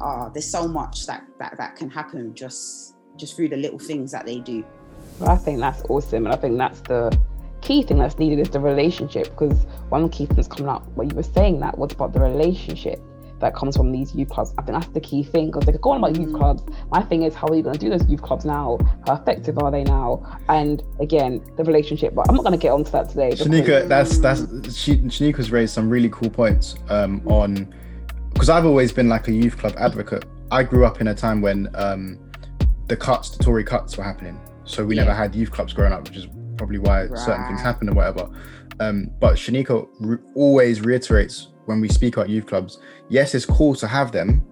are 0.00 0.30
there's 0.32 0.46
so 0.50 0.68
much 0.68 1.06
that 1.06 1.24
that, 1.38 1.56
that 1.56 1.76
can 1.76 1.90
happen 1.90 2.34
just 2.34 2.94
just 3.16 3.36
through 3.36 3.48
the 3.48 3.56
little 3.56 3.78
things 3.78 4.12
that 4.12 4.26
they 4.26 4.38
do. 4.38 4.64
Well, 5.18 5.30
I 5.30 5.36
think 5.36 5.60
that's 5.60 5.82
awesome, 5.88 6.26
and 6.26 6.34
I 6.34 6.36
think 6.36 6.56
that's 6.58 6.80
the 6.82 7.16
key 7.60 7.82
thing 7.82 7.98
that's 7.98 8.18
needed 8.18 8.38
is 8.38 8.50
the 8.50 8.60
relationship. 8.60 9.24
Because 9.24 9.66
one 9.88 10.04
of 10.04 10.10
the 10.10 10.16
key 10.16 10.26
things 10.26 10.48
coming 10.48 10.68
up, 10.68 10.86
what 10.94 11.10
you 11.10 11.16
were 11.16 11.22
saying, 11.22 11.60
that 11.60 11.76
was 11.76 11.92
about 11.92 12.12
the 12.12 12.20
relationship 12.20 13.00
that 13.40 13.54
comes 13.54 13.76
from 13.76 13.90
these 13.92 14.14
youth 14.14 14.28
clubs. 14.28 14.52
I 14.58 14.62
think 14.62 14.78
that's 14.78 14.92
the 14.92 15.00
key 15.00 15.22
thing. 15.22 15.46
Because 15.46 15.64
they 15.66 15.72
could 15.72 15.80
go 15.80 15.90
on 15.90 15.98
about 15.98 16.16
youth 16.16 16.30
Mhm. 16.30 16.36
clubs. 16.38 16.62
My 16.90 17.02
thing 17.02 17.22
is, 17.22 17.34
how 17.34 17.46
are 17.48 17.54
you 17.54 17.62
going 17.62 17.74
to 17.74 17.78
do 17.80 17.90
those 17.90 18.06
youth 18.08 18.22
clubs 18.22 18.44
now? 18.44 18.78
How 19.06 19.14
effective 19.14 19.58
are 19.58 19.70
they 19.70 19.84
now? 19.84 20.22
And 20.48 20.82
again, 21.00 21.40
the 21.56 21.64
relationship. 21.64 22.14
But 22.14 22.26
I'm 22.28 22.34
not 22.36 22.42
going 22.44 22.52
to 22.52 22.62
get 22.62 22.72
onto 22.72 22.90
that 22.92 23.08
today. 23.08 23.30
because- 23.30 23.46
Shanika, 23.46 23.88
that's 23.88 24.18
that's 24.18 24.40
she, 24.74 24.96
Shanika's 24.98 25.50
raised 25.50 25.72
some 25.74 25.88
really 25.90 26.08
cool 26.10 26.30
points 26.30 26.76
um, 26.88 27.22
on 27.26 27.72
because 28.32 28.48
I've 28.48 28.64
always 28.66 28.92
been 28.92 29.08
like 29.08 29.28
a 29.28 29.32
youth 29.32 29.56
club 29.58 29.74
advocate. 29.78 30.24
I 30.52 30.62
grew 30.62 30.84
up 30.84 31.00
in 31.00 31.08
a 31.08 31.14
time 31.14 31.40
when 31.40 31.68
um, 31.74 32.18
the 32.88 32.96
cuts, 32.96 33.30
the 33.36 33.42
Tory 33.42 33.64
cuts, 33.64 33.96
were 33.96 34.04
happening, 34.04 34.38
so 34.64 34.84
we 34.84 34.96
Yeah. 34.96 35.02
never 35.04 35.14
had 35.14 35.34
youth 35.34 35.50
clubs 35.50 35.72
growing 35.72 35.92
up, 35.92 36.04
which 36.08 36.16
is 36.16 36.26
probably 36.56 36.78
why 36.78 37.06
certain 37.08 37.44
things 37.46 37.58
Right. 37.58 37.60
happen 37.60 37.88
or 37.88 37.94
whatever. 37.94 38.28
Um, 38.80 39.10
but 39.20 39.34
Shanika 39.34 39.86
re- 40.00 40.18
always 40.34 40.80
reiterates 40.80 41.48
when 41.70 41.80
we 41.80 41.88
speak 41.88 42.16
about 42.16 42.28
youth 42.28 42.46
clubs. 42.46 42.78
Yes, 43.08 43.34
it's 43.34 43.46
cool 43.46 43.74
to 43.76 43.86
have 43.86 44.12
them, 44.12 44.42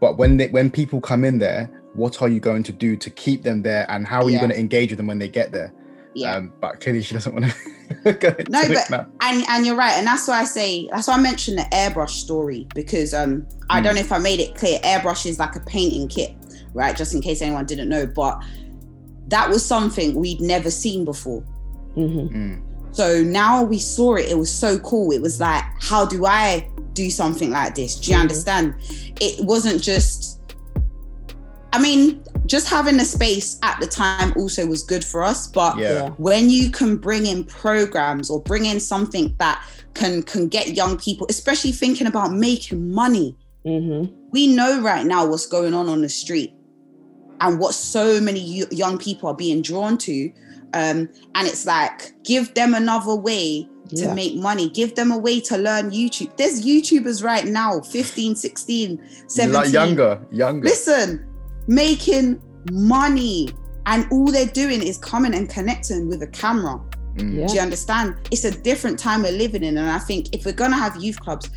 but 0.00 0.18
when 0.18 0.36
they, 0.36 0.48
when 0.48 0.70
people 0.70 1.00
come 1.00 1.24
in 1.24 1.38
there, 1.38 1.70
what 1.94 2.20
are 2.20 2.28
you 2.28 2.40
going 2.40 2.62
to 2.64 2.72
do 2.72 2.96
to 2.96 3.08
keep 3.10 3.42
them 3.44 3.62
there, 3.62 3.86
and 3.90 4.06
how 4.06 4.22
are 4.24 4.30
you 4.30 4.38
going 4.38 4.50
to 4.50 4.58
engage 4.58 4.90
with 4.90 4.98
them 4.98 5.06
when 5.06 5.18
they 5.18 5.28
get 5.28 5.52
there? 5.52 5.72
Yeah. 6.14 6.34
Um, 6.36 6.52
but 6.60 6.80
clearly, 6.80 7.02
she 7.02 7.14
doesn't 7.14 7.32
want 7.32 7.46
to 8.04 8.12
go 8.12 8.28
into 8.28 8.50
No, 8.50 8.60
it 8.60 8.76
but- 8.76 8.90
now. 8.90 9.06
and 9.22 9.44
and 9.48 9.64
you're 9.66 9.76
right 9.76 9.92
and 9.92 10.06
that's 10.06 10.26
why 10.28 10.40
i 10.40 10.44
say 10.44 10.88
that's 10.90 11.06
why 11.08 11.14
i 11.14 11.20
mentioned 11.20 11.56
the 11.58 11.62
airbrush 11.72 12.10
story 12.10 12.66
because 12.74 13.14
um 13.14 13.46
i 13.70 13.78
Hmm. 13.78 13.84
don't 13.84 13.94
know 13.94 14.00
if 14.02 14.12
i 14.12 14.18
made 14.18 14.40
it 14.40 14.54
clear 14.54 14.78
airbrush 14.80 15.24
is 15.24 15.38
like 15.38 15.56
a 15.56 15.60
painting 15.60 16.06
kit 16.06 16.34
right 16.74 16.94
just 16.96 17.14
in 17.14 17.22
case 17.22 17.40
anyone 17.40 17.64
didn't 17.64 17.88
know 17.88 18.04
but 18.06 18.42
that 19.28 19.48
was 19.48 19.64
something 19.64 20.14
we'd 20.14 20.40
never 20.40 20.70
seen 20.70 21.04
before 21.06 21.42
Mhm. 21.96 22.30
Mm. 22.32 22.62
So 22.98 23.22
now 23.22 23.62
we 23.62 23.78
saw 23.78 24.16
it 24.16 24.26
it 24.28 24.36
was 24.44 24.52
so 24.64 24.70
cool 24.80 25.12
it 25.12 25.22
was 25.22 25.38
like 25.38 25.62
how 25.80 26.04
do 26.04 26.26
i 26.26 26.68
do 26.94 27.10
something 27.10 27.50
like 27.58 27.72
this 27.76 27.94
do 27.94 28.10
you 28.10 28.16
Mhm. 28.16 28.22
understand 28.22 28.74
it 29.20 29.34
wasn't 29.44 29.80
just 29.80 30.40
i 31.72 31.78
mean 31.80 32.20
just 32.46 32.66
having 32.68 32.98
a 32.98 33.04
space 33.04 33.48
at 33.62 33.78
the 33.78 33.86
time 33.86 34.32
also 34.36 34.66
was 34.66 34.82
good 34.82 35.04
for 35.04 35.22
us 35.22 35.46
but 35.46 35.78
Yeah. 35.78 36.08
when 36.28 36.50
you 36.50 36.70
can 36.70 36.96
bring 36.96 37.24
in 37.26 37.44
programs 37.44 38.30
or 38.30 38.40
bring 38.50 38.64
in 38.72 38.80
something 38.80 39.26
that 39.38 39.62
can 39.94 40.22
can 40.22 40.48
get 40.48 40.64
young 40.80 40.96
people 41.06 41.24
especially 41.30 41.72
thinking 41.72 42.06
about 42.12 42.32
making 42.32 42.80
money 43.02 43.36
Mhm. 43.66 44.10
we 44.32 44.42
know 44.58 44.80
right 44.90 45.06
now 45.06 45.22
what's 45.30 45.46
going 45.46 45.74
on 45.74 45.88
on 45.88 46.00
the 46.02 46.08
street 46.22 46.52
and 47.40 47.60
what 47.60 47.74
so 47.74 48.20
many 48.20 48.40
young 48.82 48.96
people 48.98 49.28
are 49.30 49.36
being 49.46 49.62
drawn 49.62 49.96
to 49.98 50.16
um, 50.74 51.08
and 51.34 51.46
it's 51.48 51.66
like 51.66 52.12
give 52.24 52.54
them 52.54 52.74
another 52.74 53.14
way 53.14 53.68
to 53.90 54.02
Yeah. 54.04 54.14
make 54.14 54.36
money 54.36 54.68
give 54.68 54.94
them 54.94 55.10
a 55.12 55.16
way 55.18 55.40
to 55.40 55.56
learn 55.56 55.90
youtube 55.90 56.36
there's 56.36 56.64
youtubers 56.64 57.24
right 57.24 57.46
now 57.46 57.80
15 57.80 58.36
16 58.36 59.00
17 59.28 59.52
Like 59.62 59.72
younger, 59.72 60.20
younger. 60.30 60.68
listen 60.68 61.26
making 61.68 62.40
money 62.70 63.48
and 63.86 64.06
all 64.12 64.26
they're 64.30 64.44
doing 64.46 64.82
is 64.82 64.98
coming 64.98 65.34
and 65.34 65.48
connecting 65.48 66.08
with 66.08 66.22
a 66.22 66.26
camera 66.28 66.80
Mm. 67.16 67.34
Yeah. 67.36 67.46
do 67.48 67.54
you 67.54 67.60
understand? 67.60 68.14
It's 68.30 68.44
a 68.44 68.52
different 68.52 68.96
time 68.96 69.22
we're 69.24 69.32
living 69.32 69.64
in. 69.64 69.76
And 69.76 69.90
I 69.90 69.98
think 69.98 70.32
if 70.32 70.44
we're 70.46 70.52
going 70.52 70.70
to 70.70 70.76
have 70.76 70.94
youth 71.02 71.18
clubs, 71.18 71.50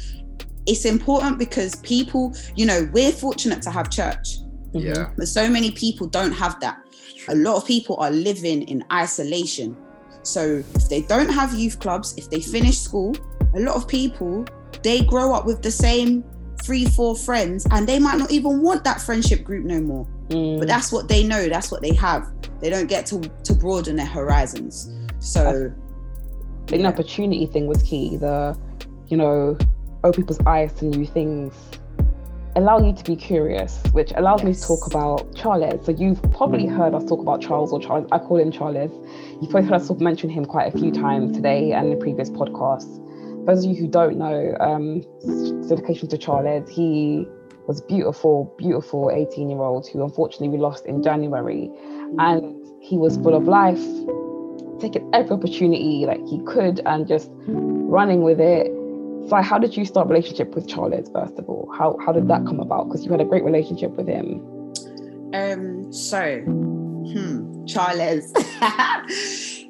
it's 0.65 0.85
important 0.85 1.37
because 1.37 1.75
people, 1.83 2.33
you 2.55 2.65
know, 2.65 2.89
we're 2.93 3.11
fortunate 3.11 3.61
to 3.63 3.69
have 3.69 3.91
church. 3.91 4.39
Yeah. 4.73 5.11
but 5.17 5.27
so 5.27 5.49
many 5.49 5.71
people 5.71 6.07
don't 6.07 6.31
have 6.31 6.59
that. 6.61 6.81
A 7.27 7.35
lot 7.35 7.57
of 7.57 7.65
people 7.65 7.97
are 7.97 8.11
living 8.11 8.63
in 8.63 8.83
isolation. 8.91 9.75
So 10.23 10.63
if 10.75 10.89
they 10.89 11.01
don't 11.01 11.29
have 11.29 11.53
youth 11.53 11.79
clubs, 11.79 12.15
if 12.17 12.29
they 12.29 12.41
finish 12.41 12.79
school, 12.79 13.15
a 13.55 13.59
lot 13.59 13.75
of 13.75 13.87
people, 13.87 14.45
they 14.83 15.03
grow 15.03 15.33
up 15.33 15.45
with 15.45 15.61
the 15.61 15.71
same 15.71 16.23
three, 16.63 16.85
four 16.85 17.15
friends, 17.15 17.65
and 17.71 17.87
they 17.87 17.99
might 17.99 18.17
not 18.17 18.31
even 18.31 18.61
want 18.61 18.83
that 18.83 19.01
friendship 19.01 19.43
group 19.43 19.65
no 19.65 19.81
more. 19.81 20.07
Mm. 20.29 20.59
But 20.59 20.67
that's 20.67 20.91
what 20.91 21.07
they 21.07 21.23
know, 21.23 21.49
that's 21.49 21.71
what 21.71 21.81
they 21.81 21.93
have. 21.95 22.31
They 22.59 22.69
don't 22.69 22.87
get 22.87 23.05
to, 23.07 23.19
to 23.19 23.53
broaden 23.53 23.95
their 23.95 24.05
horizons. 24.05 24.91
So 25.19 25.71
I 26.63 26.65
think 26.67 26.83
the 26.83 26.87
opportunity 26.87 27.45
thing 27.47 27.67
was 27.67 27.81
key. 27.83 28.17
The, 28.17 28.57
you 29.07 29.17
know, 29.17 29.57
open 30.03 30.23
people's 30.23 30.39
eyes 30.45 30.71
to 30.73 30.85
new 30.85 31.05
things, 31.05 31.53
allow 32.55 32.79
you 32.79 32.93
to 32.93 33.03
be 33.03 33.15
curious, 33.15 33.81
which 33.91 34.12
allows 34.15 34.43
me 34.43 34.53
to 34.53 34.62
talk 34.62 34.86
about 34.88 35.36
Charles. 35.36 35.86
So 35.86 35.91
you've 35.91 36.22
probably 36.31 36.65
heard 36.65 36.93
us 36.93 37.05
talk 37.05 37.20
about 37.20 37.41
Charles 37.41 37.72
or 37.72 37.79
Charles. 37.79 38.08
I 38.12 38.20
call 38.20 38.39
him 38.39 38.51
Charles. 38.51 38.91
You've 39.41 39.50
probably 39.50 39.70
heard 39.70 39.81
us 39.81 39.89
mention 40.00 40.29
him 40.29 40.46
quite 40.46 40.74
a 40.74 40.77
few 40.77 40.91
times 40.91 41.36
today 41.36 41.72
and 41.72 41.88
in 41.88 41.91
the 41.91 42.03
previous 42.03 42.29
podcasts. 42.29 42.98
For 43.46 43.55
those 43.55 43.65
of 43.65 43.72
you 43.72 43.77
who 43.77 43.88
don't 43.88 44.17
know, 44.17 44.55
um, 44.60 45.01
dedication 45.67 46.08
to 46.10 46.17
Charles. 46.17 46.70
He 46.70 47.25
was 47.67 47.81
beautiful, 47.81 48.53
beautiful 48.58 49.12
18 49.12 49.50
year 49.50 49.60
old 49.60 49.88
who 49.88 50.03
unfortunately 50.03 50.50
we 50.50 50.58
lost 50.58 50.86
in 50.86 51.01
January, 51.01 51.72
and 52.20 52.55
he 52.81 52.98
was 52.98 53.17
full 53.17 53.36
of 53.36 53.46
life, 53.46 53.81
taking 54.79 55.10
every 55.13 55.31
opportunity 55.31 56.05
that 56.05 56.20
he 56.27 56.39
could 56.46 56.81
and 56.86 57.08
just 57.08 57.29
running 57.48 58.24
with 58.24 58.39
it. 58.39 58.72
So 59.29 59.41
how 59.41 59.57
did 59.57 59.77
you 59.77 59.85
start 59.85 60.07
a 60.07 60.09
relationship 60.09 60.55
with 60.55 60.67
Charles 60.67 61.09
first 61.13 61.37
of 61.39 61.47
all? 61.47 61.71
How 61.77 61.97
how 62.05 62.11
did 62.11 62.27
that 62.27 62.45
come 62.45 62.59
about? 62.59 62.87
Because 62.87 63.05
you 63.05 63.11
had 63.11 63.21
a 63.21 63.25
great 63.25 63.43
relationship 63.43 63.91
with 63.91 64.07
him. 64.07 64.41
Um, 65.33 65.91
so, 65.93 66.41
hmm, 66.41 67.65
Charles, 67.65 68.33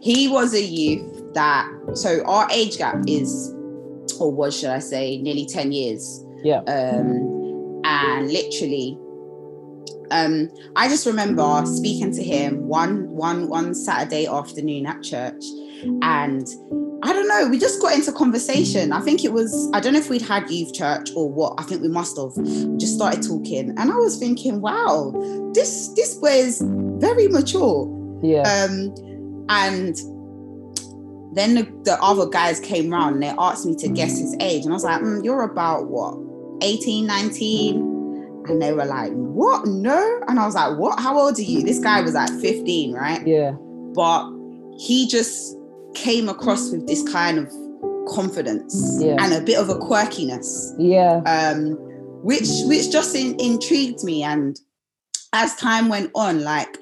he 0.01 0.27
was 0.27 0.53
a 0.53 0.61
youth 0.61 1.33
that, 1.33 1.69
so 1.93 2.23
our 2.25 2.49
age 2.51 2.77
gap 2.77 2.97
is, 3.07 3.53
or 4.19 4.31
was, 4.31 4.59
should 4.59 4.71
I 4.71 4.79
say, 4.79 5.17
nearly 5.17 5.45
10 5.45 5.71
years. 5.71 6.25
Yeah. 6.43 6.61
Um, 6.61 7.81
and 7.83 8.31
literally, 8.31 8.97
um, 10.11 10.49
I 10.75 10.87
just 10.87 11.05
remember 11.05 11.63
speaking 11.65 12.13
to 12.13 12.23
him 12.23 12.67
one, 12.67 13.09
one, 13.09 13.47
one 13.47 13.73
Saturday 13.73 14.27
afternoon 14.27 14.85
at 14.85 15.01
church, 15.01 15.43
and 16.01 16.47
I 17.03 17.13
don't 17.13 17.27
know, 17.27 17.47
we 17.49 17.57
just 17.57 17.81
got 17.81 17.95
into 17.95 18.11
conversation. 18.11 18.91
I 18.91 19.01
think 19.01 19.25
it 19.25 19.33
was, 19.33 19.69
I 19.73 19.79
don't 19.79 19.93
know 19.93 19.99
if 19.99 20.09
we'd 20.09 20.21
had 20.21 20.49
youth 20.51 20.73
church 20.73 21.09
or 21.15 21.31
what. 21.31 21.55
I 21.57 21.63
think 21.63 21.81
we 21.81 21.87
must 21.87 22.15
have. 22.17 22.31
We 22.35 22.77
just 22.77 22.95
started 22.95 23.23
talking, 23.23 23.69
and 23.77 23.91
I 23.91 23.95
was 23.95 24.17
thinking, 24.17 24.61
wow, 24.61 25.11
this 25.53 25.89
this 25.95 26.17
was 26.21 26.61
very 26.99 27.27
mature. 27.27 27.87
Yeah. 28.21 28.43
Um, 28.43 28.93
and 29.49 29.95
then 31.33 31.55
the, 31.55 31.63
the 31.83 31.97
other 32.01 32.27
guys 32.27 32.59
came 32.59 32.89
round 32.89 33.15
and 33.15 33.23
they 33.23 33.33
asked 33.39 33.65
me 33.65 33.75
to 33.77 33.87
guess 33.87 34.19
his 34.19 34.35
age, 34.39 34.63
and 34.63 34.71
I 34.71 34.75
was 34.75 34.83
like, 34.83 35.01
mm, 35.01 35.23
you're 35.23 35.43
about 35.43 35.87
what, 35.87 36.17
18, 36.61 37.07
19? 37.07 37.90
And 38.51 38.61
they 38.61 38.73
were 38.73 38.85
like, 38.85 39.11
what? 39.13 39.65
No. 39.65 40.21
And 40.27 40.37
I 40.39 40.45
was 40.45 40.55
like, 40.55 40.77
what? 40.77 40.99
How 40.99 41.17
old 41.17 41.39
are 41.39 41.41
you? 41.41 41.63
This 41.63 41.79
guy 41.79 42.01
was 42.01 42.13
like 42.13 42.29
15, 42.41 42.93
right? 42.93 43.25
yeah. 43.25 43.51
but 43.95 44.29
he 44.77 45.07
just 45.07 45.57
came 45.93 46.27
across 46.29 46.71
with 46.71 46.85
this 46.87 47.01
kind 47.11 47.37
of 47.37 47.47
confidence 48.07 48.97
Yeah. 48.99 49.15
and 49.19 49.33
a 49.33 49.41
bit 49.41 49.57
of 49.57 49.69
a 49.69 49.75
quirkiness 49.75 50.73
Yeah. 50.79 51.21
um 51.25 51.77
which 52.23 52.47
which 52.65 52.91
just 52.91 53.15
in, 53.15 53.39
intrigued 53.39 54.03
me. 54.03 54.23
And 54.23 54.59
as 55.33 55.55
time 55.55 55.89
went 55.89 56.11
on, 56.15 56.43
like 56.43 56.77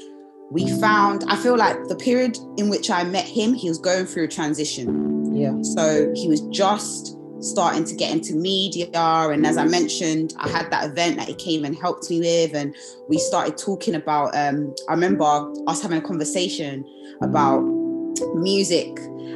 we 0.52 0.70
found, 0.80 1.24
I 1.28 1.36
feel 1.38 1.56
like 1.58 1.78
the 1.88 1.96
period 1.96 2.38
in 2.58 2.70
which 2.70 2.90
I 2.90 3.04
met 3.04 3.26
him, 3.26 3.54
he 3.54 3.70
was 3.70 3.78
going 3.78 4.06
through 4.06 4.26
a 4.26 4.28
transition. 4.28 5.34
Yeah. 5.36 5.54
So 5.62 6.12
he 6.16 6.28
was 6.28 6.42
just 6.50 7.16
starting 7.42 7.84
to 7.86 7.96
get 7.96 8.12
into 8.12 8.36
media. 8.36 8.88
And 8.94 9.46
as 9.46 9.58
I 9.58 9.66
mentioned, 9.66 10.34
I 10.38 10.50
had 10.50 10.70
that 10.72 10.90
event 10.90 11.18
that 11.18 11.28
he 11.28 11.36
came 11.36 11.66
and 11.66 11.78
helped 11.78 12.10
me 12.10 12.20
with. 12.20 12.54
And 12.54 12.76
we 13.08 13.18
started 13.18 13.58
talking 13.58 13.96
about, 13.96 14.36
um, 14.36 14.74
I 14.88 14.94
remember 14.94 15.52
us 15.68 15.82
having 15.82 15.98
a 15.98 16.02
conversation 16.02 16.86
about 17.22 17.62
music. 18.36 18.88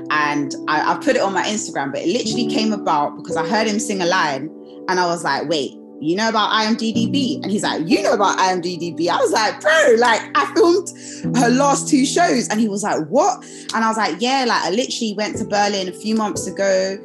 And 0.10 0.53
I, 0.67 0.93
I 0.93 0.98
put 0.98 1.15
it 1.15 1.22
on 1.22 1.33
my 1.33 1.43
Instagram, 1.43 1.91
but 1.91 2.01
it 2.01 2.07
literally 2.07 2.48
came 2.48 2.74
about 2.74 3.17
because 3.17 3.38
I 3.38 3.48
heard 3.48 3.67
him 3.67 3.79
sing 3.79 4.01
a 4.01 4.05
line. 4.05 4.50
And 4.89 5.00
I 5.00 5.05
was 5.05 5.24
like, 5.24 5.48
wait, 5.48 5.79
you 6.03 6.17
know 6.17 6.27
about 6.27 6.51
IMDDB? 6.51 7.41
And 7.41 7.51
he's 7.51 7.63
like, 7.63 7.88
you 7.88 8.03
know 8.03 8.13
about 8.13 8.38
IMDDB? 8.38 9.07
I 9.07 9.17
was 9.17 9.31
like, 9.31 9.62
bro, 9.62 9.95
like 9.98 10.22
I 10.36 10.51
filmed 10.53 10.89
her 11.38 11.50
last 11.50 11.88
two 11.88 12.05
shows. 12.05 12.50
And 12.50 12.60
he 12.60 12.67
was 12.67 12.83
like, 12.83 13.07
what? 13.07 13.43
And 13.74 13.86
I 13.86 13.88
was 13.88 13.98
like, 13.98 14.17
yeah, 14.19 14.43
like 14.45 14.63
I 14.63 14.69
literally 14.72 15.13
went 15.15 15.38
to 15.38 15.45
Berlin 15.45 15.88
a 15.88 15.93
few 15.93 16.15
months 16.15 16.45
ago, 16.45 16.98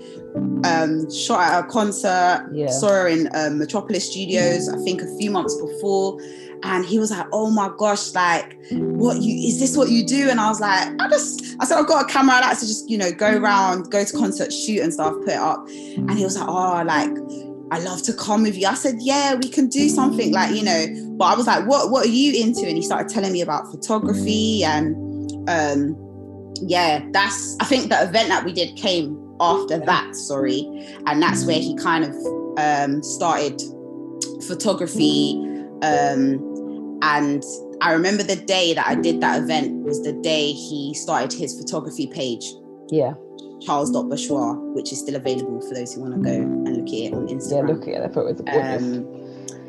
um, 0.65 1.11
shot 1.13 1.41
at 1.41 1.65
a 1.65 1.67
concert, 1.69 2.49
Yeah. 2.53 2.71
saw 2.71 2.89
her 2.89 3.09
in 3.09 3.29
um, 3.35 3.59
Metropolis 3.59 4.11
Studios, 4.11 4.69
I 4.69 4.77
think 4.85 5.03
a 5.03 5.17
few 5.19 5.31
months 5.31 5.55
before. 5.61 6.21
And 6.65 6.85
he 6.85 6.99
was 6.99 7.13
like, 7.13 7.27
oh 7.33 7.51
my 7.51 7.71
gosh, 7.79 8.13
like, 8.15 8.59
what 8.73 9.23
you, 9.23 9.49
is 9.49 9.61
this 9.61 9.77
what 9.77 9.91
you 9.91 10.05
do? 10.05 10.29
And 10.29 10.41
I 10.41 10.49
was 10.49 10.61
like, 10.61 10.89
I 11.01 11.09
just, 11.09 11.57
I 11.61 11.65
said, 11.65 11.79
I've 11.79 11.87
got 11.87 12.11
a 12.11 12.13
camera, 12.13 12.35
I 12.35 12.41
like 12.41 12.59
to 12.59 12.67
just, 12.67 12.91
you 12.91 12.99
know, 12.99 13.13
go 13.13 13.37
around, 13.37 13.91
go 13.93 14.05
to 14.05 14.17
concerts, 14.17 14.57
shoot 14.61 14.81
and 14.81 14.93
stuff, 14.93 15.15
put 15.21 15.29
it 15.29 15.37
up. 15.37 15.65
And 15.69 16.19
he 16.19 16.25
was 16.25 16.37
like, 16.37 16.49
oh, 16.49 16.83
like, 16.85 17.11
I 17.71 17.79
love 17.79 18.03
to 18.05 18.13
come 18.13 18.43
with 18.43 18.57
you. 18.57 18.67
I 18.67 18.75
said, 18.75 18.97
yeah, 18.99 19.35
we 19.37 19.49
can 19.49 19.69
do 19.69 19.89
something 19.89 20.33
like, 20.33 20.53
you 20.57 20.65
know, 20.65 20.87
but 21.17 21.27
I 21.27 21.37
was 21.37 21.47
like, 21.47 21.65
what, 21.69 21.91
what 21.93 22.07
are 22.07 22.11
you 22.11 22.43
into? 22.45 22.67
And 22.67 22.77
he 22.77 22.83
started 22.83 23.09
telling 23.09 23.33
me 23.33 23.41
about 23.41 23.71
photography 23.71 24.65
and, 24.65 24.97
um, 25.49 25.97
yeah, 26.67 27.05
that's, 27.13 27.57
I 27.61 27.67
think 27.67 27.89
the 27.89 28.03
event 28.03 28.31
that 28.31 28.45
we 28.45 28.53
did 28.53 28.75
came 28.77 29.17
after 29.41 29.79
that, 29.79 30.15
sorry. 30.15 30.61
And 31.07 31.23
that's 31.23 31.45
where 31.45 31.59
he 31.59 31.77
kind 31.77 32.05
of, 32.05 32.15
um, 32.59 33.03
started 33.03 33.61
photography. 34.47 35.35
Um, 35.83 36.99
and 37.03 37.43
I 37.81 37.93
remember 37.93 38.23
the 38.23 38.37
day 38.37 38.75
that 38.75 38.87
I 38.87 38.95
did 38.97 39.21
that 39.21 39.43
event 39.43 39.85
was 39.85 40.03
the 40.03 40.13
day 40.13 40.53
he 40.53 40.95
started 40.95 41.33
his 41.33 41.59
photography 41.59 42.09
page. 42.09 42.45
Yeah. 42.91 43.15
Charles.Bashwa, 43.61 44.75
which 44.75 44.93
is 44.93 45.01
still 45.01 45.17
available 45.17 45.61
for 45.61 45.75
those 45.75 45.95
who 45.95 46.01
want 46.03 46.15
to 46.15 46.21
go 46.21 46.31
and 46.31 46.77
look 46.77 46.89
at 46.89 46.95
it 46.95 47.15
on 47.15 47.27
Instagram. 47.29 47.69
Yeah. 47.69 47.75
Look 47.75 47.83
at 47.83 47.95
it. 47.95 48.03
I 48.03 48.09
thought 48.09 48.27
it 48.27 48.33
was 48.33 48.41
gorgeous. 48.41 48.83
Um, 48.83 49.05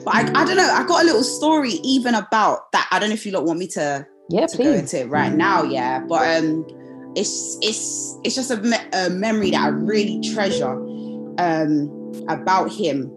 but 0.05 0.15
I, 0.15 0.41
I 0.41 0.45
don't 0.45 0.57
know. 0.57 0.71
I 0.71 0.85
got 0.87 1.01
a 1.01 1.05
little 1.05 1.23
story 1.23 1.73
even 1.83 2.15
about 2.15 2.71
that. 2.71 2.87
I 2.91 2.99
don't 2.99 3.09
know 3.09 3.15
if 3.15 3.25
you 3.25 3.31
lot 3.31 3.45
want 3.45 3.59
me 3.59 3.67
to, 3.67 4.07
yeah, 4.29 4.45
to 4.45 4.57
go 4.57 4.71
into 4.71 5.01
it 5.01 5.09
right 5.09 5.33
now. 5.33 5.63
Yeah, 5.63 5.99
but 5.99 6.37
um, 6.37 6.65
it's 7.15 7.57
it's 7.61 8.17
it's 8.23 8.35
just 8.35 8.51
a, 8.51 8.57
me- 8.57 8.77
a 8.93 9.09
memory 9.09 9.51
that 9.51 9.61
I 9.61 9.67
really 9.69 10.21
treasure 10.33 10.73
um 11.37 11.95
about 12.27 12.71
him 12.71 13.11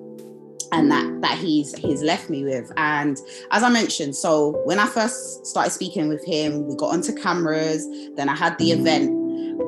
and 0.72 0.90
that 0.90 1.20
that 1.20 1.38
he's 1.38 1.76
he's 1.76 2.02
left 2.02 2.30
me 2.30 2.44
with. 2.44 2.72
And 2.76 3.18
as 3.50 3.62
I 3.62 3.68
mentioned, 3.68 4.16
so 4.16 4.60
when 4.64 4.78
I 4.78 4.86
first 4.86 5.46
started 5.46 5.70
speaking 5.70 6.08
with 6.08 6.24
him, 6.24 6.66
we 6.66 6.74
got 6.76 6.92
onto 6.92 7.14
cameras. 7.14 7.86
Then 8.16 8.28
I 8.28 8.34
had 8.34 8.58
the 8.58 8.72
event, 8.72 9.10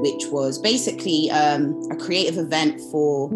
which 0.00 0.26
was 0.28 0.58
basically 0.58 1.30
um, 1.30 1.80
a 1.90 1.96
creative 1.96 2.38
event 2.38 2.80
for 2.90 3.30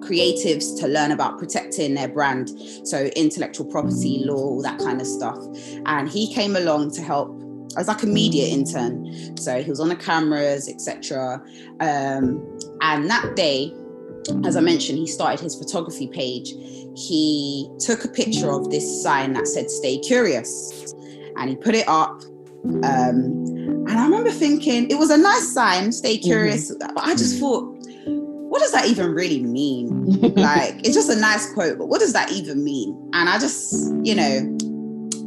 creatives 0.00 0.78
to 0.78 0.86
learn 0.86 1.10
about 1.10 1.36
protecting 1.36 1.94
their 1.94 2.06
brand 2.06 2.50
so 2.84 3.06
intellectual 3.16 3.66
property 3.66 4.22
law 4.24 4.36
all 4.36 4.62
that 4.62 4.78
kind 4.78 5.00
of 5.00 5.06
stuff 5.06 5.36
and 5.86 6.08
he 6.08 6.32
came 6.32 6.54
along 6.54 6.92
to 6.92 7.02
help 7.02 7.28
as 7.76 7.88
like 7.88 8.02
a 8.02 8.06
media 8.06 8.46
intern. 8.46 9.36
So 9.36 9.62
he 9.62 9.70
was 9.70 9.80
on 9.80 9.88
the 9.88 9.96
cameras 9.96 10.68
etc 10.68 11.42
um, 11.80 12.58
and 12.80 13.08
that 13.10 13.34
day 13.36 13.72
as 14.44 14.56
i 14.56 14.60
mentioned 14.60 14.98
he 14.98 15.06
started 15.06 15.40
his 15.40 15.54
photography 15.54 16.08
page. 16.08 16.50
He 16.96 17.68
took 17.78 18.04
a 18.04 18.08
picture 18.08 18.50
of 18.50 18.70
this 18.70 19.02
sign 19.02 19.34
that 19.34 19.46
said 19.46 19.70
stay 19.70 19.98
curious. 19.98 20.94
And 21.36 21.50
he 21.50 21.56
put 21.56 21.74
it 21.74 21.86
up. 21.86 22.22
Um, 22.64 23.44
and 23.86 23.90
i 23.90 24.04
remember 24.04 24.30
thinking 24.30 24.90
it 24.90 24.98
was 24.98 25.10
a 25.10 25.16
nice 25.16 25.52
sign 25.52 25.92
stay 25.92 26.18
curious. 26.18 26.74
But 26.74 26.98
i 26.98 27.12
just 27.12 27.38
thought 27.38 27.72
what 28.04 28.60
does 28.60 28.72
that 28.72 28.86
even 28.86 29.12
really 29.12 29.42
mean? 29.42 30.04
Like 30.36 30.78
it's 30.84 30.94
just 30.94 31.10
a 31.10 31.16
nice 31.16 31.52
quote 31.52 31.78
but 31.78 31.86
what 31.86 32.00
does 32.00 32.12
that 32.12 32.32
even 32.32 32.64
mean? 32.64 33.10
And 33.12 33.28
i 33.28 33.38
just 33.38 33.94
you 34.02 34.14
know 34.14 34.56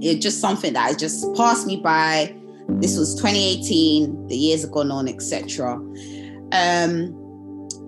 it's 0.02 0.24
just 0.24 0.40
something 0.40 0.74
that 0.74 0.98
just 0.98 1.34
passed 1.36 1.68
me 1.68 1.78
by 1.78 2.36
this 2.80 2.98
was 2.98 3.16
2018 3.16 4.28
the 4.28 4.36
years 4.36 4.62
have 4.62 4.72
gone 4.72 4.92
on 4.92 5.08
etc 5.08 5.74
um 5.74 7.16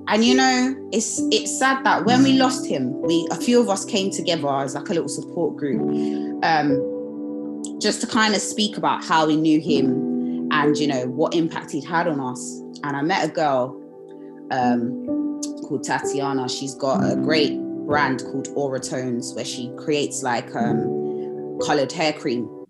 and 0.07 0.25
you 0.25 0.35
know 0.35 0.75
it's 0.91 1.21
it's 1.31 1.57
sad 1.57 1.83
that 1.85 2.05
when 2.05 2.23
we 2.23 2.33
lost 2.33 2.65
him 2.65 2.99
we 3.01 3.27
a 3.31 3.35
few 3.35 3.61
of 3.61 3.69
us 3.69 3.85
came 3.85 4.11
together 4.11 4.49
as 4.49 4.75
like 4.75 4.89
a 4.89 4.93
little 4.93 5.09
support 5.09 5.55
group 5.55 5.81
um 6.43 6.87
just 7.79 8.01
to 8.01 8.07
kind 8.07 8.35
of 8.35 8.41
speak 8.41 8.77
about 8.77 9.03
how 9.03 9.25
we 9.25 9.35
knew 9.35 9.59
him 9.59 10.49
and 10.51 10.77
you 10.77 10.87
know 10.87 11.05
what 11.07 11.33
impact 11.33 11.71
he'd 11.71 11.85
had 11.85 12.07
on 12.07 12.19
us 12.19 12.59
and 12.83 12.97
i 12.97 13.01
met 13.01 13.23
a 13.23 13.31
girl 13.31 13.77
um 14.51 15.21
called 15.71 15.83
Tatiana. 15.85 16.49
She's 16.49 16.75
got 16.75 16.99
a 17.09 17.15
great 17.15 17.57
brand 17.85 18.23
called 18.23 18.49
Aura 18.55 18.79
Tones 18.79 19.33
where 19.33 19.45
she 19.45 19.71
creates 19.77 20.21
like 20.21 20.53
um, 20.53 21.57
colored 21.65 21.91
hair 21.91 22.13
cream. 22.13 22.60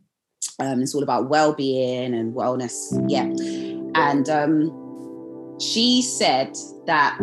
Um, 0.59 0.81
it's 0.81 0.93
all 0.93 1.03
about 1.03 1.29
well-being 1.29 2.13
and 2.13 2.33
wellness. 2.33 2.75
Yeah. 3.07 3.25
And 3.95 4.29
um, 4.29 5.57
she 5.59 6.01
said 6.01 6.55
that 6.85 7.17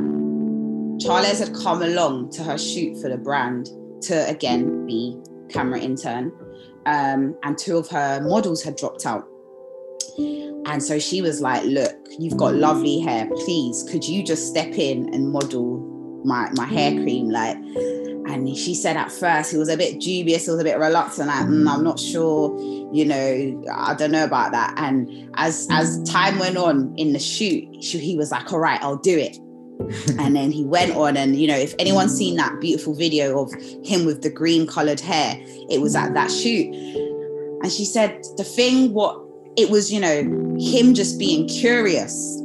Charles 1.01 1.39
had 1.39 1.55
come 1.55 1.83
along 1.83 2.31
to 2.33 2.43
her 2.43 2.59
shoot 2.59 3.01
for 3.01 3.09
the 3.09 3.17
brand 3.17 3.69
to 4.03 4.29
again 4.29 4.87
be 4.87 5.17
camera 5.49 5.81
intern. 5.81 6.33
Um, 6.87 7.37
and 7.43 7.59
two 7.59 7.77
of 7.77 7.89
her 7.89 8.21
models 8.21 8.63
had 8.63 8.77
dropped 8.77 9.07
out. 9.07 9.29
And 10.19 10.83
so 10.83 10.99
she 10.99 11.23
was 11.23 11.41
like, 11.41 11.65
Look, 11.65 11.97
you've 12.19 12.37
got 12.37 12.55
lovely 12.55 13.01
hair. 13.01 13.27
Please, 13.45 13.87
could 13.91 14.05
you 14.05 14.23
just 14.25 14.49
step 14.49 14.73
in 14.75 15.13
and 15.15 15.31
model 15.31 15.79
my, 16.25 16.51
my 16.55 16.67
hair 16.67 16.93
cream? 16.93 17.31
Like, 17.31 17.57
and 18.29 18.57
she 18.57 18.75
said 18.75 18.97
at 18.97 19.11
first 19.11 19.51
he 19.51 19.57
was 19.57 19.69
a 19.69 19.77
bit 19.77 20.01
dubious, 20.01 20.45
he 20.45 20.51
was 20.51 20.61
a 20.61 20.65
bit 20.65 20.79
reluctant, 20.79 21.29
like, 21.29 21.47
"Mm, 21.47 21.69
I'm 21.69 21.83
not 21.83 21.99
sure, 21.99 22.59
you 22.93 23.05
know, 23.05 23.65
I 23.75 23.95
don't 23.95 24.11
know 24.11 24.25
about 24.25 24.53
that. 24.53 24.75
And 24.77 25.31
as 25.35 25.67
as 25.71 26.03
time 26.05 26.39
went 26.39 26.57
on 26.57 26.95
in 26.97 27.13
the 27.13 27.19
shoot, 27.19 27.83
she, 27.83 27.99
he 27.99 28.17
was 28.17 28.31
like, 28.31 28.53
All 28.53 28.59
right, 28.59 28.81
I'll 28.83 28.97
do 28.97 29.17
it. 29.19 29.39
and 30.19 30.35
then 30.35 30.51
he 30.51 30.65
went 30.65 30.95
on 30.97 31.17
and 31.17 31.37
you 31.37 31.47
know 31.47 31.57
if 31.57 31.73
anyone's 31.79 32.13
seen 32.13 32.35
that 32.35 32.61
beautiful 32.61 32.95
video 32.95 33.41
of 33.41 33.53
him 33.85 34.05
with 34.05 34.23
the 34.23 34.31
green 34.31 34.67
colored 34.67 34.99
hair 34.99 35.37
it 35.71 35.81
was 35.81 35.95
at 35.95 36.15
that 36.15 36.31
shoot 36.33 36.67
and 37.63 37.71
she 37.71 37.85
said 37.85 38.21
the 38.37 38.43
thing 38.43 38.93
what 38.93 39.17
it 39.57 39.71
was 39.71 39.93
you 39.93 40.01
know 40.01 40.57
him 40.59 40.95
just 40.95 41.17
being 41.17 41.47
curious 41.47 42.43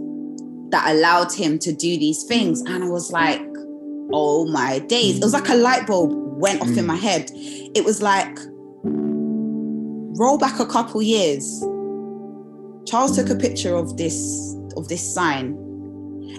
that 0.70 0.86
allowed 0.92 1.34
him 1.34 1.58
to 1.58 1.74
do 1.74 1.98
these 1.98 2.24
things 2.24 2.62
and 2.62 2.84
i 2.84 2.88
was 2.88 3.12
like 3.12 3.42
oh 4.14 4.46
my 4.48 4.80
days 4.80 5.18
it 5.18 5.24
was 5.24 5.34
like 5.34 5.50
a 5.50 5.56
light 5.56 5.86
bulb 5.86 6.12
went 6.40 6.62
off 6.62 6.78
in 6.78 6.86
my 6.86 6.96
mm. 6.96 7.02
head 7.02 7.30
it 7.76 7.84
was 7.84 8.02
like 8.02 8.38
roll 10.20 10.38
back 10.38 10.60
a 10.60 10.66
couple 10.66 11.02
years 11.02 11.62
charles 12.86 13.16
took 13.16 13.30
a 13.30 13.36
picture 13.36 13.76
of 13.76 13.98
this 13.98 14.56
of 14.78 14.88
this 14.88 15.14
sign 15.14 15.58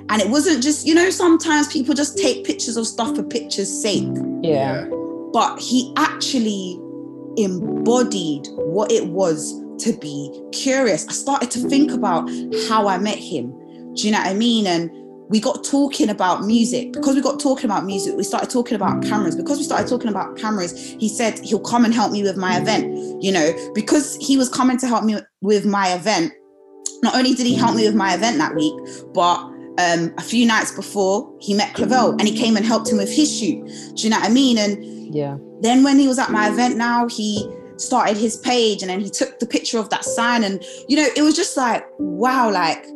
and 0.09 0.23
it 0.23 0.29
wasn't 0.29 0.63
just 0.63 0.87
you 0.87 0.95
know 0.95 1.11
sometimes 1.11 1.71
people 1.73 1.95
just 1.95 2.17
take 2.17 2.45
pictures 2.45 2.77
of 2.77 2.87
stuff 2.87 3.15
for 3.17 3.23
pictures 3.23 3.71
sake 3.83 4.09
yeah. 4.43 4.87
but 5.33 5.59
he 5.59 5.93
actually 5.97 6.79
embodied 7.37 8.47
what 8.57 8.91
it 8.93 9.07
was 9.09 9.65
to 9.79 9.93
be 9.99 10.31
curious. 10.53 11.07
I 11.09 11.13
started 11.13 11.51
to 11.53 11.69
think 11.69 11.91
about 11.91 12.29
how 12.69 12.89
I 12.89 12.99
met 12.99 13.19
him. 13.19 13.51
Do 13.95 14.07
you 14.07 14.13
know 14.13 14.19
what 14.19 14.29
I 14.29 14.35
mean? 14.35 14.67
And 14.67 14.91
we 15.29 15.41
got 15.41 15.65
talking 15.65 16.11
about 16.11 16.45
music. 16.45 16.93
Because 16.93 17.15
we 17.15 17.23
got 17.23 17.41
talking 17.41 17.65
about 17.65 17.85
music, 17.85 18.15
we 18.17 18.23
started 18.25 18.51
talking 18.51 18.75
about 18.77 19.03
cameras. 19.03 19.37
Because 19.37 19.59
we 19.59 19.65
started 19.65 19.89
talking 19.89 20.09
about 20.09 20.37
cameras, 20.37 20.73
he 20.99 21.09
said 21.09 21.39
he'll 21.41 21.61
come 21.61 21.85
and 21.85 21.95
help 21.95 22.13
me 22.13 22.23
with 22.23 22.37
my 22.37 22.59
event. 22.59 23.23
You 23.23 23.33
know, 23.33 23.73
because 23.75 24.17
he 24.17 24.37
was 24.37 24.49
coming 24.49 24.77
to 24.79 24.87
help 24.87 25.05
me 25.05 25.17
with 25.41 25.65
my 25.65 25.95
event. 25.95 26.33
Not 27.03 27.15
only 27.15 27.35
did 27.35 27.47
he 27.47 27.55
help 27.55 27.75
me 27.77 27.85
with 27.87 27.95
my 27.95 28.15
event 28.15 28.39
that 28.39 28.55
week, 28.55 28.75
but 29.13 29.39
um, 29.79 30.15
a 30.19 30.23
few 30.23 30.47
nights 30.47 30.71
before 30.73 31.35
he 31.41 31.53
met 31.55 31.75
Clavel 31.75 32.11
and 32.13 32.23
he 32.23 32.37
came 32.37 32.57
and 32.57 32.65
helped 32.65 32.91
him 32.91 32.97
with 32.99 33.13
his 33.13 33.35
shoot. 33.37 33.67
Do 33.97 34.03
you 34.03 34.11
know 34.11 34.19
what 34.19 34.31
I 34.31 34.33
mean? 34.33 34.57
And 34.59 35.15
Yeah. 35.15 35.37
then 35.61 35.83
when 35.83 35.99
he 35.99 36.07
was 36.07 36.19
at 36.19 36.31
my 36.31 36.49
event 36.49 36.77
now 36.77 37.09
he 37.09 37.49
started 37.77 38.17
his 38.17 38.37
page 38.37 38.83
and 38.83 38.91
then 38.91 39.01
he 39.01 39.11
took 39.11 39.39
the 39.41 39.47
picture 39.47 39.79
of 39.79 39.91
that 39.91 40.05
sign 40.05 40.45
and 40.45 40.63
you 40.89 40.97
know 40.97 41.09
it 41.17 41.23
was 41.23 41.35
just 41.35 41.57
like 41.57 41.85
wow 41.99 42.49
like 42.51 42.87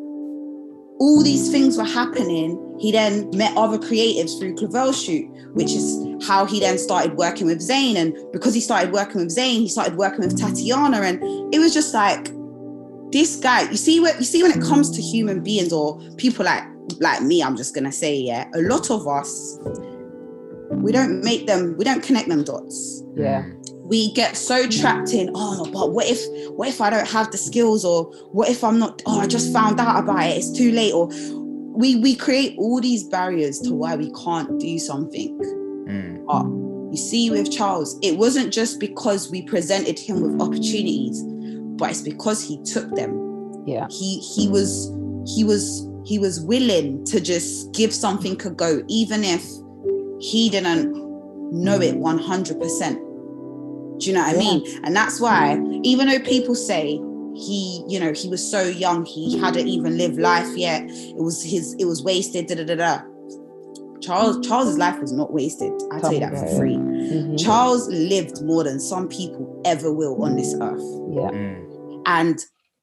all 1.00 1.22
these 1.22 1.50
things 1.50 1.76
were 1.76 1.84
happening 1.84 2.64
he 2.78 2.92
then 2.92 3.28
met 3.36 3.56
other 3.56 3.78
creatives 3.78 4.38
through 4.38 4.54
clavel 4.54 4.92
shoot 4.92 5.28
which 5.54 5.72
is 5.72 6.08
how 6.26 6.44
he 6.44 6.60
then 6.60 6.78
started 6.78 7.16
working 7.16 7.46
with 7.46 7.58
Zayn. 7.58 7.96
And 7.96 8.16
because 8.32 8.54
he 8.54 8.60
started 8.60 8.92
working 8.92 9.22
with 9.22 9.36
Zayn, 9.36 9.60
he 9.60 9.68
started 9.68 9.96
working 9.96 10.20
with 10.20 10.38
Tatiana. 10.38 11.00
And 11.00 11.22
it 11.54 11.58
was 11.58 11.72
just 11.74 11.94
like, 11.94 12.30
this 13.10 13.36
guy, 13.36 13.62
you 13.70 13.76
see 13.76 14.00
what 14.00 14.18
you 14.18 14.24
see 14.24 14.42
when 14.42 14.52
it 14.52 14.62
comes 14.62 14.90
to 14.90 15.02
human 15.02 15.42
beings 15.42 15.72
or 15.72 15.98
people 16.16 16.44
like 16.44 16.64
like 17.00 17.22
me, 17.22 17.42
I'm 17.42 17.56
just 17.56 17.74
gonna 17.74 17.92
say, 17.92 18.14
yeah, 18.14 18.48
a 18.54 18.60
lot 18.60 18.90
of 18.90 19.08
us, 19.08 19.58
we 20.70 20.92
don't 20.92 21.22
make 21.24 21.46
them, 21.46 21.74
we 21.78 21.84
don't 21.84 22.02
connect 22.02 22.28
them 22.28 22.44
dots. 22.44 23.02
Yeah. 23.16 23.46
We 23.88 24.12
get 24.12 24.36
so 24.36 24.68
trapped 24.68 25.14
in, 25.14 25.30
oh, 25.34 25.70
but 25.72 25.92
what 25.92 26.06
if, 26.06 26.20
what 26.50 26.68
if 26.68 26.80
I 26.80 26.90
don't 26.90 27.08
have 27.08 27.30
the 27.30 27.38
skills, 27.38 27.84
or 27.84 28.04
what 28.32 28.50
if 28.50 28.62
I'm 28.62 28.78
not, 28.78 29.02
oh, 29.06 29.20
I 29.20 29.26
just 29.26 29.52
found 29.52 29.80
out 29.80 30.04
about 30.04 30.24
it, 30.24 30.36
it's 30.36 30.52
too 30.52 30.70
late, 30.72 30.92
or 30.92 31.08
we 31.78 31.96
we 31.96 32.16
create 32.16 32.56
all 32.58 32.80
these 32.80 33.04
barriers 33.04 33.60
to 33.60 33.72
why 33.72 33.94
we 33.94 34.12
can't 34.24 34.58
do 34.58 34.78
something. 34.78 35.38
Mm. 35.88 36.26
But 36.26 36.44
you 36.92 36.98
see, 36.98 37.30
with 37.30 37.52
Charles, 37.52 37.98
it 38.02 38.18
wasn't 38.18 38.52
just 38.52 38.80
because 38.80 39.30
we 39.30 39.42
presented 39.42 39.98
him 39.98 40.20
with 40.20 40.40
opportunities, 40.40 41.22
but 41.78 41.90
it's 41.90 42.02
because 42.02 42.42
he 42.46 42.60
took 42.64 42.94
them. 42.96 43.64
Yeah. 43.66 43.86
He 43.90 44.18
he 44.20 44.48
was 44.48 44.92
he 45.26 45.44
was 45.44 45.88
he 46.04 46.18
was 46.18 46.40
willing 46.40 47.04
to 47.06 47.20
just 47.20 47.72
give 47.72 47.94
something 47.94 48.40
a 48.44 48.50
go, 48.50 48.82
even 48.88 49.22
if 49.22 49.44
he 50.20 50.50
didn't 50.50 50.92
know 51.52 51.80
it 51.80 51.94
100%. 51.94 53.07
Do 53.98 54.06
you 54.06 54.12
know 54.14 54.22
what 54.22 54.34
I 54.36 54.38
mean? 54.38 54.80
And 54.84 54.94
that's 54.94 55.20
why, 55.20 55.58
even 55.82 56.08
though 56.08 56.20
people 56.20 56.54
say 56.54 57.00
he, 57.34 57.84
you 57.88 57.98
know, 58.00 58.12
he 58.12 58.28
was 58.28 58.48
so 58.48 58.62
young, 58.62 59.04
he 59.04 59.38
hadn't 59.38 59.68
even 59.68 59.96
lived 59.98 60.18
life 60.18 60.56
yet, 60.56 60.82
it 60.88 61.16
was 61.16 61.42
his, 61.42 61.74
it 61.78 61.84
was 61.84 62.02
wasted, 62.02 62.46
da 62.46 62.54
da 62.56 62.64
da 62.64 62.74
da. 62.74 63.02
Charles, 64.00 64.46
Charles's 64.46 64.78
life 64.78 64.98
was 65.00 65.12
not 65.12 65.32
wasted. 65.32 65.72
I 65.92 66.00
tell 66.00 66.12
you 66.12 66.20
that 66.20 66.30
for 66.32 66.44
Okay. 66.46 66.56
free. 66.56 66.76
Mhm. 66.76 67.38
Charles 67.44 67.88
lived 67.88 68.42
more 68.44 68.62
than 68.64 68.78
some 68.78 69.08
people 69.08 69.60
ever 69.64 69.92
will 69.92 70.22
on 70.22 70.36
this 70.36 70.54
earth 70.60 70.80
Yeah. 71.12 71.30
Mm. 71.30 72.02
and 72.06 72.38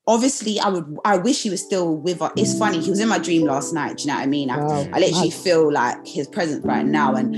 obviously 0.08 0.60
i 0.60 0.70
would 0.70 0.86
i 1.04 1.18
wish 1.18 1.42
he 1.42 1.50
was 1.50 1.64
still 1.64 1.96
with 1.98 2.22
us 2.22 2.32
it's 2.38 2.56
funny 2.60 2.80
he 2.80 2.92
was 2.92 3.00
in 3.00 3.08
my 3.08 3.18
dream 3.18 3.44
last 3.44 3.74
night 3.74 3.98
do 3.98 4.04
you 4.04 4.08
know 4.10 4.16
what 4.16 4.22
i 4.22 4.28
mean 4.28 4.52
I, 4.52 4.58
Wow. 4.60 4.88
I 4.94 5.00
literally 5.00 5.32
feel 5.32 5.72
like 5.74 6.06
his 6.06 6.28
presence 6.28 6.64
right 6.64 6.86
now 6.86 7.16
and 7.16 7.34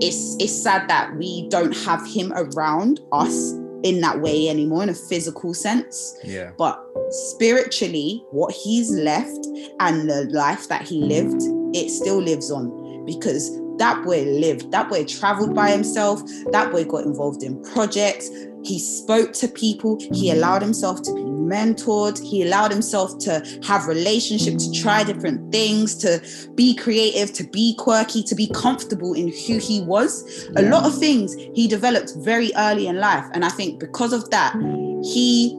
it's 0.00 0.36
it's 0.38 0.52
sad 0.62 0.88
that 0.88 1.14
we 1.16 1.48
don't 1.48 1.76
have 1.76 2.06
him 2.06 2.32
around 2.34 3.00
us 3.12 3.52
in 3.84 4.00
that 4.00 4.20
way 4.20 4.48
anymore 4.48 4.82
in 4.82 4.88
a 4.88 4.94
physical 4.94 5.54
sense 5.54 6.16
Yeah. 6.24 6.50
but 6.58 6.82
spiritually 7.10 8.24
what 8.30 8.52
he's 8.52 8.90
left 8.90 9.46
and 9.80 10.08
the 10.10 10.28
life 10.32 10.68
that 10.68 10.82
he 10.82 11.00
lived 11.02 11.40
it 11.74 11.88
still 11.90 12.18
lives 12.20 12.50
on 12.50 13.04
because 13.06 13.50
that 13.78 14.04
boy 14.04 14.24
lived 14.24 14.70
that 14.72 14.88
boy 14.88 15.04
traveled 15.04 15.54
by 15.54 15.70
himself 15.70 16.20
that 16.50 16.72
boy 16.72 16.84
got 16.84 17.04
involved 17.04 17.42
in 17.44 17.62
projects 17.62 18.28
he 18.68 18.78
spoke 18.78 19.32
to 19.32 19.48
people. 19.48 19.98
He 20.12 20.30
allowed 20.30 20.60
himself 20.60 21.00
to 21.02 21.14
be 21.14 21.22
mentored. 21.22 22.22
He 22.22 22.42
allowed 22.42 22.70
himself 22.70 23.18
to 23.20 23.42
have 23.66 23.86
relationship 23.86 24.58
to 24.58 24.72
try 24.72 25.02
different 25.02 25.50
things 25.50 25.96
to 25.96 26.22
be 26.54 26.74
creative 26.74 27.32
to 27.32 27.44
be 27.44 27.74
quirky 27.78 28.22
to 28.22 28.34
be 28.34 28.48
comfortable 28.48 29.14
in 29.14 29.28
who 29.28 29.58
he 29.58 29.80
was. 29.80 30.46
A 30.56 30.62
lot 30.62 30.84
of 30.84 30.96
things 30.98 31.34
he 31.54 31.66
developed 31.66 32.12
very 32.18 32.50
early 32.56 32.86
in 32.86 32.98
life. 32.98 33.24
And 33.32 33.44
i 33.44 33.48
think 33.48 33.80
because 33.80 34.12
of 34.12 34.28
that 34.30 34.54
he 35.02 35.58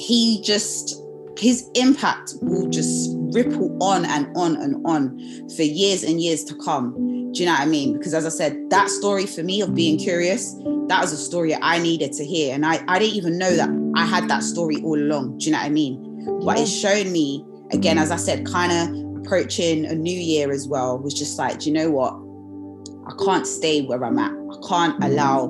he 0.00 0.42
just 0.42 1.00
his 1.38 1.70
impact 1.74 2.34
will 2.42 2.68
just 2.68 3.10
ripple 3.32 3.80
on 3.80 4.04
and 4.04 4.26
on 4.36 4.56
and 4.56 4.84
on 4.84 5.16
for 5.50 5.62
years 5.62 6.02
and 6.02 6.20
years 6.20 6.42
to 6.42 6.54
come. 6.56 6.94
Do 7.32 7.40
you 7.40 7.46
know 7.46 7.52
what 7.52 7.60
i 7.60 7.66
mean? 7.66 7.96
Because 7.96 8.14
as 8.14 8.26
i 8.26 8.30
said 8.30 8.70
that 8.70 8.88
story 8.88 9.26
for 9.26 9.44
me 9.44 9.60
of 9.60 9.74
being 9.74 9.98
curious 9.98 10.56
that 10.88 11.00
was 11.00 11.12
a 11.12 11.16
story 11.16 11.54
i 11.60 11.78
needed 11.78 12.12
to 12.14 12.24
hear. 12.24 12.54
And 12.54 12.64
i 12.66 12.82
i 12.88 12.98
didn't 12.98 13.14
even 13.16 13.38
know 13.38 13.54
that 13.56 13.68
i 13.94 14.04
had 14.04 14.28
that 14.28 14.42
story 14.42 14.76
all 14.82 14.98
along. 14.98 15.38
Do 15.38 15.46
you 15.46 15.52
know 15.52 15.58
what 15.58 15.66
i 15.66 15.70
mean? 15.70 16.40
But 16.44 16.56
Yeah. 16.56 16.62
it 16.64 16.66
showed 16.66 17.06
me 17.08 17.44
again 17.72 17.98
as 17.98 18.10
i 18.10 18.16
said 18.16 18.46
kind 18.46 18.72
of 18.72 19.18
approaching 19.20 19.84
a 19.86 19.94
new 19.94 20.18
year 20.18 20.50
as 20.50 20.66
well 20.68 20.98
was 20.98 21.14
just 21.14 21.38
like 21.38 21.58
do 21.60 21.68
you 21.68 21.74
know 21.74 21.90
what? 21.90 22.14
I 23.10 23.24
can't 23.24 23.46
stay 23.46 23.82
where 23.82 24.04
i'm 24.04 24.18
at. 24.18 24.32
I 24.32 24.68
can't 24.68 25.02
allow 25.04 25.48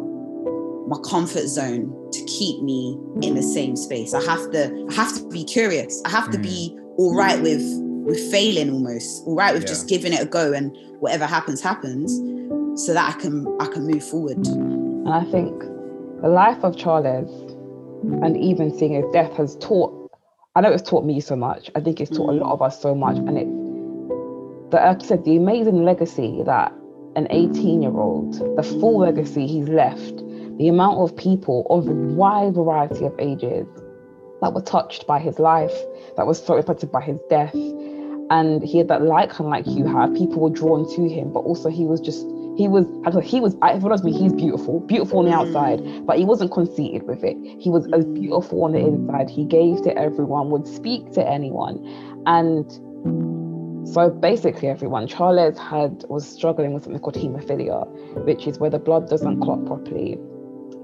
my 0.89 0.99
comfort 1.09 1.47
zone 1.49 1.95
to 2.13 2.25
keep 2.25 2.63
me 2.63 2.97
in 3.21 3.35
the 3.35 3.43
same 3.43 3.77
space. 3.77 4.15
I 4.15 4.23
have 4.23 4.51
to 4.53 4.87
i 4.91 4.95
have 4.95 5.15
to 5.17 5.29
be 5.29 5.45
curious. 5.45 6.03
I 6.05 6.11
have 6.11 6.31
to 6.31 6.39
be 6.39 6.75
mm. 6.75 6.81
all 6.99 7.15
right 7.15 7.41
with 7.43 7.63
with 8.09 8.19
failing 8.31 8.71
almost 8.73 9.25
all 9.27 9.35
right 9.37 9.53
with 9.53 9.65
Yeah. 9.65 9.69
just 9.69 9.89
giving 9.89 10.13
it 10.15 10.21
a 10.23 10.25
go 10.25 10.53
and 10.53 10.75
whatever 11.01 11.27
happens 11.27 11.61
happens 11.61 12.11
so 12.83 12.95
that 12.95 13.15
i 13.15 13.21
can 13.21 13.47
i 13.61 13.67
can 13.67 13.87
move 13.87 14.03
forward 14.03 14.43
And 15.05 15.09
I 15.09 15.25
think 15.25 15.61
the 16.23 16.29
life 16.29 16.63
of 16.65 16.77
Charles 16.77 17.53
and 18.23 18.37
even 18.37 18.77
seeing 18.77 18.95
his 18.95 19.05
death 19.13 19.33
has 19.37 19.57
taught, 19.57 20.11
I 20.55 20.61
know 20.61 20.73
it's 20.73 20.89
taught 20.89 21.05
me 21.05 21.21
so 21.21 21.37
much. 21.37 21.71
I 21.75 21.81
think 21.81 22.01
it's 22.01 22.11
taught 22.11 22.31
a 22.31 22.33
lot 22.33 22.51
mm. 22.51 22.53
of 22.53 22.63
us 22.63 22.81
so 22.81 22.95
much. 22.95 23.17
And 23.17 23.39
it's, 23.39 24.71
the, 24.71 24.77
like 24.77 25.03
you 25.03 25.09
said, 25.09 25.25
the 25.25 25.37
amazing 25.37 25.85
legacy 25.85 26.43
that 26.45 26.73
an 27.17 27.27
18 27.31 27.83
year 27.83 27.93
old, 27.93 28.35
the 28.57 28.63
full 28.63 28.99
legacy 28.99 29.47
he's 29.47 29.69
left, 29.69 30.17
the 30.59 30.69
amount 30.69 30.99
of 30.99 31.17
people 31.17 31.67
of 31.71 31.87
a 31.89 31.93
wide 31.93 32.55
variety 32.55 33.05
of 33.05 33.15
ages 33.19 33.67
that 34.41 34.53
were 34.53 34.63
touched 34.63 35.07
by 35.07 35.19
his 35.19 35.39
life, 35.39 35.75
that 36.17 36.27
was 36.27 36.45
so 36.45 36.57
impacted 36.57 36.93
by 36.93 37.01
his 37.01 37.19
death. 37.31 37.55
And 38.31 38.63
he 38.63 38.79
had 38.79 38.89
that 38.89 39.03
light, 39.03 39.31
kind 39.31 39.47
of 39.47 39.51
like 39.51 39.67
you 39.67 39.87
have. 39.87 40.15
People 40.15 40.43
were 40.43 40.51
drawn 40.51 40.89
to 40.97 41.09
him, 41.09 41.33
but 41.33 41.41
also 41.41 41.71
he 41.71 41.85
was 41.85 42.01
just 42.01 42.27
he 42.59 42.67
was 42.67 42.87
he 43.25 43.41
was 43.41 43.55
if 43.63 43.85
it 43.85 43.89
was 43.89 44.03
me 44.03 44.13
he's 44.13 44.33
beautiful 44.33 44.81
beautiful 44.81 45.21
on 45.21 45.27
the 45.27 45.33
outside 45.33 45.79
mm. 45.79 46.05
but 46.05 46.19
he 46.19 46.25
wasn't 46.25 46.51
conceited 46.51 47.05
with 47.05 47.23
it. 47.23 47.37
He 47.61 47.71
was 47.71 47.87
as 47.93 48.05
mm. 48.05 48.15
beautiful 48.15 48.65
on 48.65 48.73
the 48.73 48.81
inside. 48.81 49.31
He 49.31 49.45
gave 49.45 49.81
to 49.83 49.97
everyone 49.97 50.51
would 50.51 50.67
speak 50.67 51.13
to 51.13 51.27
anyone. 51.27 51.79
And 52.27 52.69
so 53.89 54.11
basically 54.11 54.69
everyone 54.69 55.07
charles 55.07 55.57
had 55.57 56.05
was 56.09 56.29
struggling 56.29 56.75
with 56.75 56.83
something 56.83 57.01
called 57.01 57.15
hemophilia 57.15 57.87
which 58.25 58.47
is 58.49 58.59
where 58.59 58.71
the 58.71 58.81
blood 58.81 59.09
doesn't 59.09 59.41
clot 59.41 59.65
properly. 59.65 60.19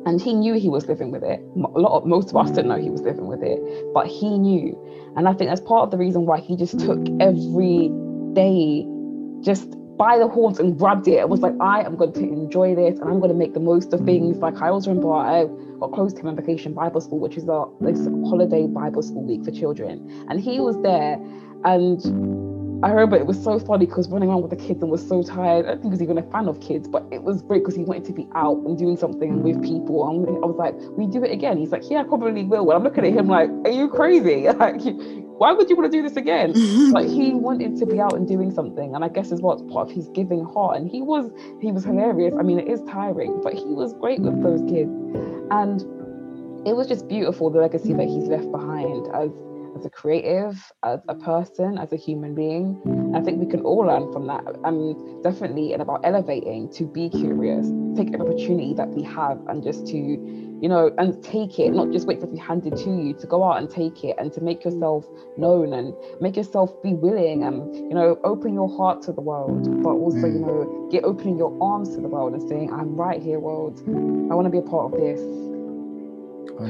And 0.07 0.21
he 0.21 0.33
knew 0.33 0.55
he 0.55 0.69
was 0.69 0.87
living 0.87 1.11
with 1.11 1.25
it. 1.25 1.41
A 1.57 1.81
lot 1.81 1.97
of 1.97 2.07
most 2.07 2.29
of 2.29 2.37
us 2.37 2.51
didn't 2.51 2.69
know 2.69 2.77
he 2.77 2.91
was 2.91 3.01
living 3.03 3.27
with 3.27 3.43
it 3.43 3.59
but 3.93 4.07
he 4.07 4.39
knew. 4.39 4.79
And 5.17 5.29
i 5.29 5.33
think 5.33 5.51
that's 5.51 5.61
part 5.61 5.83
of 5.83 5.91
the 5.91 5.99
reason 5.99 6.25
why 6.25 6.39
he 6.39 6.55
just 6.55 6.79
took 6.79 7.01
every 7.21 7.91
day 8.35 8.87
just 9.41 9.75
by 9.97 10.19
the 10.19 10.27
horns 10.29 10.59
and 10.59 10.79
grabbed 10.79 11.07
it 11.09 11.19
and 11.19 11.31
was 11.31 11.41
like, 11.41 11.55
I 11.61 11.83
am 11.83 11.97
going 11.97 12.13
to 12.15 12.21
enjoy 12.21 12.75
this 12.75 12.99
and 12.99 13.09
I'm 13.09 13.19
going 13.21 13.31
to 13.31 13.37
make 13.37 13.55
the 13.55 13.61
most 13.61 13.93
of 13.93 14.01
things. 14.05 14.39
Like 14.39 14.61
I 14.61 14.69
also 14.69 14.91
remember 14.91 15.13
I 15.13 15.43
uh, 15.43 15.45
got 15.81 15.93
close 15.93 16.13
to 16.15 16.27
him 16.27 16.35
Vacation 16.37 16.75
Bible 16.75 17.01
School, 17.01 17.21
which 17.21 17.37
is 17.37 17.49
our 17.49 17.71
this 17.81 18.07
holiday 18.29 18.67
Bible 18.67 19.03
school 19.03 19.25
week 19.25 19.45
for 19.45 19.53
children. 19.53 20.27
And 20.29 20.41
he 20.41 20.61
was 20.61 20.81
there 20.83 21.15
and 21.65 22.45
I 22.85 22.91
remember 22.91 23.17
it 23.17 23.27
was 23.27 23.43
so 23.43 23.59
funny 23.59 23.87
because 23.87 24.11
running 24.11 24.29
around 24.29 24.43
with 24.43 24.51
the 24.51 24.63
kids 24.63 24.83
and 24.83 24.91
was 24.91 25.07
so 25.07 25.23
tired. 25.23 25.65
I 25.65 25.69
don't 25.69 25.81
think 25.81 25.85
he 25.85 25.91
was 25.91 26.03
even 26.03 26.19
a 26.19 26.23
fan 26.31 26.49
of 26.49 26.61
kids, 26.61 26.87
but 26.87 27.03
it 27.11 27.23
was 27.23 27.41
great 27.41 27.61
because 27.63 27.75
he 27.75 27.83
wanted 27.83 28.05
to 28.05 28.13
be 28.13 28.29
out 28.35 28.59
and 28.59 28.77
doing 28.77 28.99
something 28.99 29.43
with 29.43 29.63
people. 29.63 30.07
And 30.07 30.29
I 30.29 30.47
was 30.47 30.57
like, 30.57 30.75
"We 30.91 31.07
do 31.07 31.25
it 31.25 31.31
again?" 31.31 31.57
He's 31.57 31.71
like, 31.71 31.89
"Yeah, 31.89 32.01
I 32.01 32.05
probably 32.05 32.45
will." 32.45 32.71
And 32.71 32.73
I'm 32.73 32.85
looking 32.85 33.07
at 33.07 33.15
him 33.15 33.27
like, 33.27 33.49
"Are 33.65 33.71
you 33.71 33.89
crazy? 33.89 34.49
Like, 34.65 34.83
why 35.39 35.53
would 35.53 35.69
you 35.69 35.77
want 35.77 35.91
to 35.91 35.97
do 35.97 36.03
this 36.03 36.17
again?" 36.17 36.53
like 36.93 37.09
he 37.09 37.35
wanted 37.47 37.77
to 37.79 37.87
be 37.87 38.01
out 38.01 38.15
and 38.15 38.27
doing 38.29 38.51
something 38.51 38.95
and 38.95 39.05
i 39.05 39.09
guess 39.09 39.33
is 39.33 39.41
what's 39.41 39.63
part 39.63 39.89
of 39.89 39.95
his 39.95 40.09
giving 40.09 40.45
heart 40.45 40.77
and 40.77 40.89
he 40.89 41.03
was 41.03 41.31
he 41.61 41.73
was 41.73 41.85
hilarious 41.85 42.35
i 42.39 42.43
mean 42.43 42.59
it 42.59 42.69
is 42.69 42.83
tiring 42.83 43.41
but 43.43 43.53
he 43.55 43.67
was 43.67 43.95
great 43.95 44.21
with 44.21 44.43
those 44.43 44.61
kids 44.71 44.91
and 45.51 45.83
it 46.67 46.75
was 46.75 46.87
just 46.87 47.09
beautiful 47.09 47.51
the 47.51 47.59
legacy 47.59 47.93
that 47.93 48.07
he's 48.07 48.29
left 48.29 48.51
behind 48.51 49.07
as 49.15 49.31
as 49.77 49.85
a 49.85 49.91
creative 49.91 50.73
as 50.83 51.01
a 51.09 51.15
person 51.15 51.79
as 51.79 51.93
a 51.93 51.97
human 51.97 52.35
being. 52.35 52.81
And 52.85 53.17
i 53.17 53.21
think 53.21 53.41
we 53.41 53.47
can 53.47 53.61
all 53.61 53.87
learn 53.87 54.13
from 54.13 54.27
that. 54.27 54.45
Um 54.65 55.23
definitely 55.23 55.73
and 55.73 55.83
about 55.83 56.01
elevating 56.05 56.73
to 56.73 56.85
be 56.85 57.09
curious 57.09 57.67
take 57.97 58.13
every 58.13 58.27
opportunity 58.27 58.75
that 58.75 58.89
we 58.89 59.03
have 59.03 59.39
and 59.49 59.63
just 59.63 59.87
to 59.87 59.97
you 59.97 60.69
know 60.69 60.93
and 60.99 61.23
take 61.23 61.59
it 61.59 61.71
not 61.71 61.91
just 61.93 62.07
wait 62.07 62.19
for 62.21 62.27
it 62.27 62.31
to 62.31 62.33
be 62.33 62.39
handed 62.39 62.77
to 62.77 62.91
you 62.91 63.15
to 63.15 63.27
go 63.27 63.45
out 63.45 63.59
and 63.59 63.71
take 63.71 64.03
it 64.05 64.17
and 64.19 64.33
to 64.33 64.41
make 64.41 64.65
yourself 64.65 65.07
known 65.37 65.73
and 65.73 65.95
make 66.21 66.37
yourself 66.37 66.71
be 66.83 66.95
willing 66.95 67.45
and 67.45 67.75
you 67.75 67.95
know 67.95 68.19
open 68.25 68.53
your 68.55 68.69
heart 68.77 69.01
to 69.03 69.13
the 69.13 69.21
world 69.21 69.65
but 69.83 69.91
also 69.91 70.27
you 70.27 70.41
know 70.41 70.89
get 70.91 71.05
opening 71.05 71.39
your 71.39 71.57
arms 71.63 71.95
to 71.95 72.01
the 72.01 72.09
world 72.09 72.33
and 72.33 72.43
saying 72.49 72.73
i'm 72.73 72.97
right 72.97 73.23
here 73.23 73.39
world. 73.45 73.81
I 74.31 74.35
want 74.35 74.47
to 74.47 74.51
be 74.51 74.59
a 74.59 74.63
part 74.63 74.93
of 74.93 75.01
this. 75.01 75.21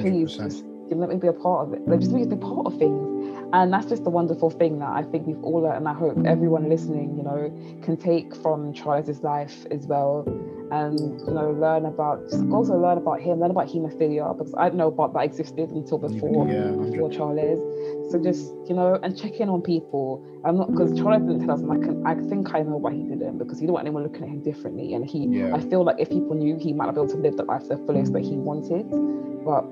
Please 0.00 0.36
100%. 0.36 0.73
Let 0.90 1.08
me 1.08 1.16
be 1.16 1.28
a 1.28 1.32
part 1.32 1.66
of 1.66 1.74
it 1.74 1.86
like 1.88 2.00
just 2.00 2.12
let 2.12 2.20
me 2.20 2.26
be 2.26 2.36
part 2.36 2.66
of 2.66 2.78
things 2.78 3.48
and 3.52 3.72
that's 3.72 3.86
just 3.86 4.04
the 4.04 4.10
wonderful 4.10 4.50
thing 4.50 4.78
that 4.78 4.90
i 4.90 5.02
think 5.02 5.26
we've 5.26 5.42
all 5.42 5.62
learned 5.62 5.76
and 5.76 5.88
i 5.88 5.94
hope 5.94 6.16
everyone 6.26 6.68
listening 6.68 7.16
you 7.16 7.22
know 7.22 7.50
can 7.82 7.96
take 7.96 8.34
from 8.36 8.72
charles's 8.72 9.22
life 9.22 9.66
as 9.70 9.86
well 9.86 10.24
and 10.72 10.98
you 11.20 11.34
know 11.34 11.50
learn 11.52 11.86
about 11.86 12.22
just 12.30 12.44
also 12.50 12.74
learn 12.74 12.98
about 12.98 13.20
him 13.20 13.40
learn 13.40 13.50
about 13.50 13.68
hemophilia 13.68 14.36
because 14.36 14.54
i 14.56 14.64
didn't 14.64 14.78
know 14.78 14.88
about 14.88 15.12
that 15.12 15.20
existed 15.24 15.68
until 15.70 15.98
before 15.98 16.48
Yeah, 16.48 16.90
before 16.90 17.10
charles 17.10 17.60
so 18.10 18.18
just 18.18 18.52
you 18.68 18.74
know 18.74 18.98
and 19.02 19.16
check 19.16 19.40
in 19.40 19.48
on 19.48 19.62
people 19.62 20.24
i'm 20.44 20.56
not 20.56 20.70
because 20.70 20.96
charles 20.98 21.22
didn't 21.22 21.40
tell 21.40 21.52
us 21.52 21.60
and 21.60 21.72
i 21.72 21.76
can 21.76 22.06
i 22.06 22.14
think 22.28 22.54
i 22.54 22.60
know 22.60 22.76
why 22.76 22.92
he 22.92 23.02
didn't, 23.02 23.38
because 23.38 23.58
he 23.58 23.66
don't 23.66 23.74
want 23.74 23.86
anyone 23.86 24.02
looking 24.02 24.22
at 24.22 24.28
him 24.28 24.40
differently. 24.42 24.94
And 24.94 25.04
he, 25.04 25.26
Yeah. 25.26 25.54
I 25.54 25.60
feel 25.60 25.84
like 25.84 25.96
if 25.98 26.08
people 26.10 26.34
knew, 26.36 26.56
he 26.56 26.72
might 26.72 26.86
not 26.86 26.94
be 26.94 27.00
able 27.00 27.10
to 27.10 27.16
live 27.16 27.36
the 27.36 27.44
life 27.44 27.62
to 27.62 27.68
the 27.68 27.76
fullest 27.86 28.12
that 28.12 28.22
he 28.22 28.36
wanted. 28.36 28.88
But 29.44 29.64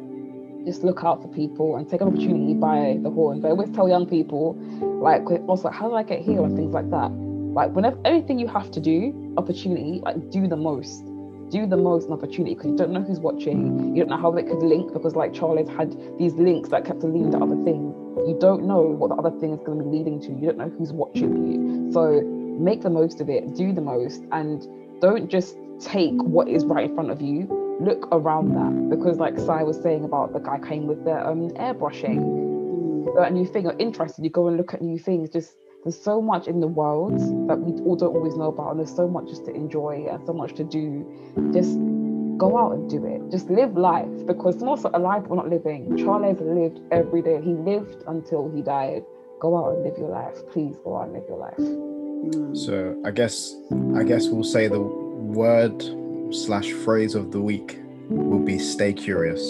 just 0.64 0.82
look 0.82 1.04
out 1.04 1.22
for 1.22 1.28
people 1.28 1.76
and 1.76 1.88
take 1.88 2.00
an 2.00 2.08
opportunity 2.08 2.54
by 2.54 2.98
the 3.02 3.10
horns. 3.10 3.44
I 3.44 3.48
always 3.48 3.70
tell 3.70 3.88
young 3.88 4.06
people, 4.06 4.54
like, 5.00 5.22
also, 5.48 5.70
how 5.70 5.88
did 5.88 5.96
I 5.96 6.02
get 6.02 6.20
here 6.20 6.42
and 6.42 6.56
things 6.56 6.72
like 6.72 6.90
that. 6.90 7.10
Like, 7.10 7.72
whenever 7.72 7.98
anything 8.04 8.38
you 8.38 8.48
have 8.48 8.70
to 8.72 8.80
do, 8.80 9.34
opportunity, 9.36 10.00
like, 10.02 10.30
do 10.30 10.46
the 10.46 10.56
most. 10.56 11.04
Do 11.50 11.66
the 11.66 11.76
most 11.76 12.06
an 12.06 12.14
opportunity 12.14 12.54
because 12.54 12.70
you 12.70 12.76
don't 12.76 12.92
know 12.92 13.02
who's 13.02 13.20
watching. 13.20 13.94
You 13.94 14.04
don't 14.04 14.08
know 14.08 14.22
how 14.22 14.30
they 14.30 14.42
could 14.42 14.62
link 14.62 14.92
because, 14.92 15.14
like, 15.14 15.34
Charlie's 15.34 15.68
had 15.68 15.94
these 16.18 16.32
links 16.34 16.70
that 16.70 16.84
kept 16.84 17.02
leading 17.02 17.30
to 17.32 17.38
other 17.38 17.62
things. 17.64 17.94
You 18.26 18.36
don't 18.40 18.64
know 18.64 18.80
what 18.80 19.08
the 19.08 19.16
other 19.16 19.38
thing 19.38 19.52
is 19.52 19.60
going 19.64 19.78
to 19.78 19.84
be 19.84 19.90
leading 19.90 20.20
to. 20.22 20.28
You 20.28 20.46
don't 20.46 20.58
know 20.58 20.72
who's 20.78 20.92
watching 20.92 21.52
you. 21.52 21.92
So 21.92 22.22
make 22.58 22.80
the 22.82 22.90
most 22.90 23.20
of 23.20 23.28
it. 23.28 23.54
Do 23.54 23.72
the 23.72 23.82
most, 23.82 24.22
and 24.32 24.66
don't 25.00 25.28
just 25.28 25.56
take 25.78 26.14
what 26.22 26.48
is 26.48 26.64
right 26.64 26.88
in 26.88 26.94
front 26.94 27.10
of 27.10 27.20
you 27.20 27.61
look 27.80 28.08
around 28.12 28.54
that 28.54 28.90
because 28.90 29.18
like 29.18 29.38
Sai 29.38 29.62
was 29.62 29.80
saying 29.82 30.04
about 30.04 30.32
the 30.32 30.38
guy 30.38 30.58
came 30.58 30.86
with 30.86 31.04
the 31.04 31.26
um 31.26 31.50
airbrushing. 31.50 32.40
A 33.18 33.30
new 33.30 33.44
thing 33.46 33.66
or 33.66 33.74
interested 33.78 34.24
you 34.24 34.30
go 34.30 34.48
and 34.48 34.56
look 34.56 34.72
at 34.72 34.80
new 34.80 34.98
things 34.98 35.28
just 35.28 35.56
there's 35.84 36.00
so 36.00 36.22
much 36.22 36.46
in 36.46 36.60
the 36.60 36.66
world 36.66 37.18
that 37.48 37.58
we 37.58 37.72
all 37.82 37.96
don't 37.96 38.14
always 38.14 38.36
know 38.36 38.46
about 38.46 38.70
and 38.70 38.78
there's 38.78 38.94
so 38.94 39.08
much 39.08 39.28
just 39.28 39.44
to 39.46 39.54
enjoy 39.54 40.06
and 40.08 40.24
so 40.24 40.32
much 40.32 40.54
to 40.54 40.64
do. 40.64 41.04
Just 41.52 41.76
go 42.38 42.56
out 42.56 42.72
and 42.72 42.88
do 42.88 43.04
it. 43.04 43.20
Just 43.30 43.50
live 43.50 43.76
life 43.76 44.26
because 44.26 44.54
it's 44.54 44.64
also 44.64 44.90
alive 44.94 45.26
we're 45.26 45.36
not 45.36 45.50
living 45.50 45.96
Charles 45.96 46.40
lived 46.40 46.80
every 46.92 47.20
day. 47.20 47.40
He 47.42 47.54
lived 47.54 48.02
until 48.06 48.50
he 48.54 48.62
died. 48.62 49.02
Go 49.40 49.56
out 49.56 49.74
and 49.74 49.82
live 49.82 49.98
your 49.98 50.10
life. 50.10 50.36
Please 50.52 50.76
go 50.84 50.96
out 50.96 51.06
and 51.06 51.14
live 51.14 51.24
your 51.28 51.38
life. 51.38 51.58
Mm. 51.58 52.56
So 52.56 52.96
I 53.04 53.10
guess 53.10 53.54
I 53.96 54.04
guess 54.04 54.28
we'll 54.28 54.44
say 54.44 54.68
the 54.68 54.80
word 54.80 55.82
slash 56.32 56.70
phrase 56.72 57.14
of 57.14 57.30
the 57.30 57.40
week 57.40 57.78
will 58.08 58.38
be 58.38 58.58
stay 58.58 58.92
curious. 58.92 59.40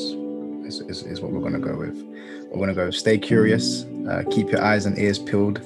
Is, 0.66 0.80
is, 0.80 1.02
is 1.02 1.20
what 1.20 1.32
we're 1.32 1.40
gonna 1.40 1.58
go 1.58 1.76
with. 1.76 1.96
We're 2.50 2.60
gonna 2.60 2.74
go 2.74 2.90
stay 2.90 3.18
curious, 3.18 3.84
uh, 4.08 4.22
keep 4.30 4.50
your 4.50 4.62
eyes 4.62 4.86
and 4.86 4.98
ears 4.98 5.18
peeled, 5.18 5.60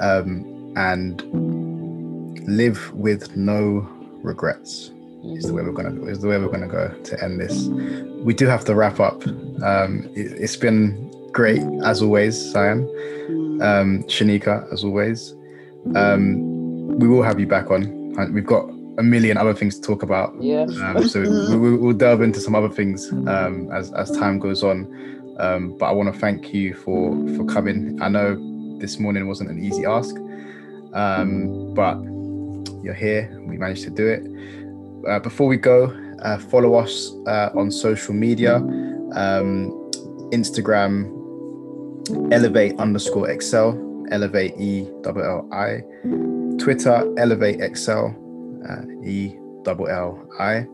um, 0.00 0.72
and 0.76 1.22
live 2.48 2.92
with 2.94 3.36
no 3.36 3.88
regrets. 4.22 4.92
Is 5.24 5.44
the 5.44 5.52
way 5.52 5.62
we're 5.62 5.72
gonna 5.72 6.04
is 6.04 6.20
the 6.20 6.28
way 6.28 6.38
we're 6.38 6.50
gonna 6.50 6.68
go 6.68 6.88
to 6.88 7.24
end 7.24 7.40
this. 7.40 7.66
We 8.24 8.32
do 8.34 8.46
have 8.46 8.64
to 8.66 8.74
wrap 8.74 9.00
up. 9.00 9.26
Um, 9.26 10.08
it, 10.14 10.32
it's 10.32 10.56
been 10.56 11.10
great 11.32 11.62
as 11.84 12.00
always. 12.02 12.52
Mm. 12.54 13.62
Um, 13.62 14.02
Shanika, 14.04 14.72
as 14.72 14.84
always. 14.84 15.34
Um, 15.94 16.98
we 16.98 17.08
will 17.08 17.22
have 17.22 17.40
you 17.40 17.46
back 17.46 17.70
on. 17.70 18.32
We've 18.32 18.46
got 18.46 18.70
a 18.98 19.02
million 19.02 19.36
other 19.36 19.54
things 19.54 19.76
to 19.78 19.82
talk 19.82 20.02
about. 20.02 20.34
yeah 20.40 20.66
Um, 20.82 21.08
so 21.08 21.20
we, 21.58 21.76
we'll 21.76 21.96
delve 21.96 22.22
into 22.22 22.40
some 22.40 22.54
other 22.54 22.68
things 22.70 23.12
um, 23.12 23.70
as, 23.72 23.92
as 23.92 24.10
time 24.10 24.38
goes 24.38 24.62
on. 24.62 24.86
Um, 25.38 25.76
but 25.78 25.86
I 25.86 25.92
want 25.92 26.12
to 26.12 26.18
thank 26.18 26.54
you 26.54 26.74
for 26.74 27.12
for 27.36 27.44
coming. 27.44 28.00
I 28.00 28.08
know 28.08 28.36
this 28.78 28.98
morning 28.98 29.26
wasn't 29.26 29.50
an 29.50 29.62
easy 29.62 29.84
ask, 29.84 30.14
um, 30.94 31.74
but 31.74 31.96
you're 32.82 32.94
here. 32.94 33.38
We 33.46 33.58
managed 33.58 33.84
to 33.84 33.90
do 33.90 34.06
it. 34.06 34.22
Uh, 35.08 35.18
before 35.18 35.46
we 35.46 35.56
go, 35.56 35.92
uh, 36.22 36.38
follow 36.38 36.74
us 36.74 37.12
uh, 37.26 37.50
on 37.54 37.70
social 37.70 38.14
media, 38.14 38.56
um, 38.56 39.70
Instagram, 40.32 41.12
elevate 42.32 42.78
underscore 42.78 43.28
excel, 43.28 43.76
elevate 44.10 44.54
e 44.58 44.88
double 45.02 45.22
l 45.22 45.48
i, 45.52 45.82
Twitter, 46.58 47.04
elevate 47.18 47.60
excel, 47.60 48.14
uh, 48.68 48.82
E 49.04 49.36
double 49.62 49.88
L 49.88 50.26
I. 50.38 50.66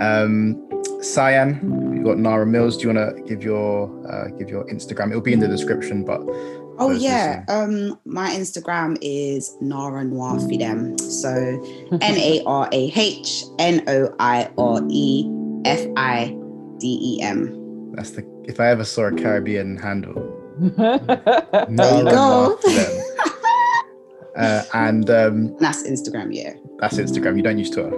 Um, 0.00 0.64
Cyan, 1.02 1.96
you 1.96 2.04
got 2.04 2.18
Nara 2.18 2.46
Mills. 2.46 2.76
Do 2.76 2.88
you 2.88 2.94
want 2.94 3.16
to 3.16 3.22
give 3.22 3.42
your 3.42 3.88
uh, 4.08 4.28
give 4.38 4.48
your 4.48 4.64
Instagram? 4.66 5.10
It'll 5.10 5.20
be 5.20 5.32
in 5.32 5.40
the 5.40 5.48
description, 5.48 6.04
but 6.04 6.20
Oh 6.80 6.92
yeah, 6.92 7.44
um, 7.48 7.98
my 8.04 8.30
Instagram 8.30 8.96
is 9.02 9.56
Nara 9.60 10.04
Noir 10.04 10.36
Fidem. 10.36 10.98
So 11.00 11.28
N 12.00 12.16
A 12.16 12.42
R 12.46 12.68
A 12.72 12.92
H 12.94 13.44
N 13.58 13.82
O 13.88 14.14
I 14.20 14.48
R 14.56 14.80
E 14.88 15.26
F 15.64 15.84
I 15.96 16.36
D 16.78 16.98
E 17.18 17.22
M. 17.22 17.92
that's 17.92 18.12
the 18.12 18.24
if 18.44 18.60
I 18.60 18.68
ever 18.68 18.84
saw 18.84 19.06
a 19.06 19.12
Caribbean 19.12 19.76
handle. 19.76 20.34
There 20.76 21.66
you 21.66 21.74
Nara 21.74 22.10
go. 22.10 22.58
Marfidem. 24.38 24.60
uh, 24.60 24.78
and 24.86 25.10
um, 25.10 25.56
That's 25.58 25.82
Instagram, 25.82 26.34
yeah. 26.34 26.52
that's 26.78 26.96
Instagram. 26.96 27.36
You 27.36 27.42
don't 27.42 27.58
use 27.58 27.70
Twitter. 27.70 27.92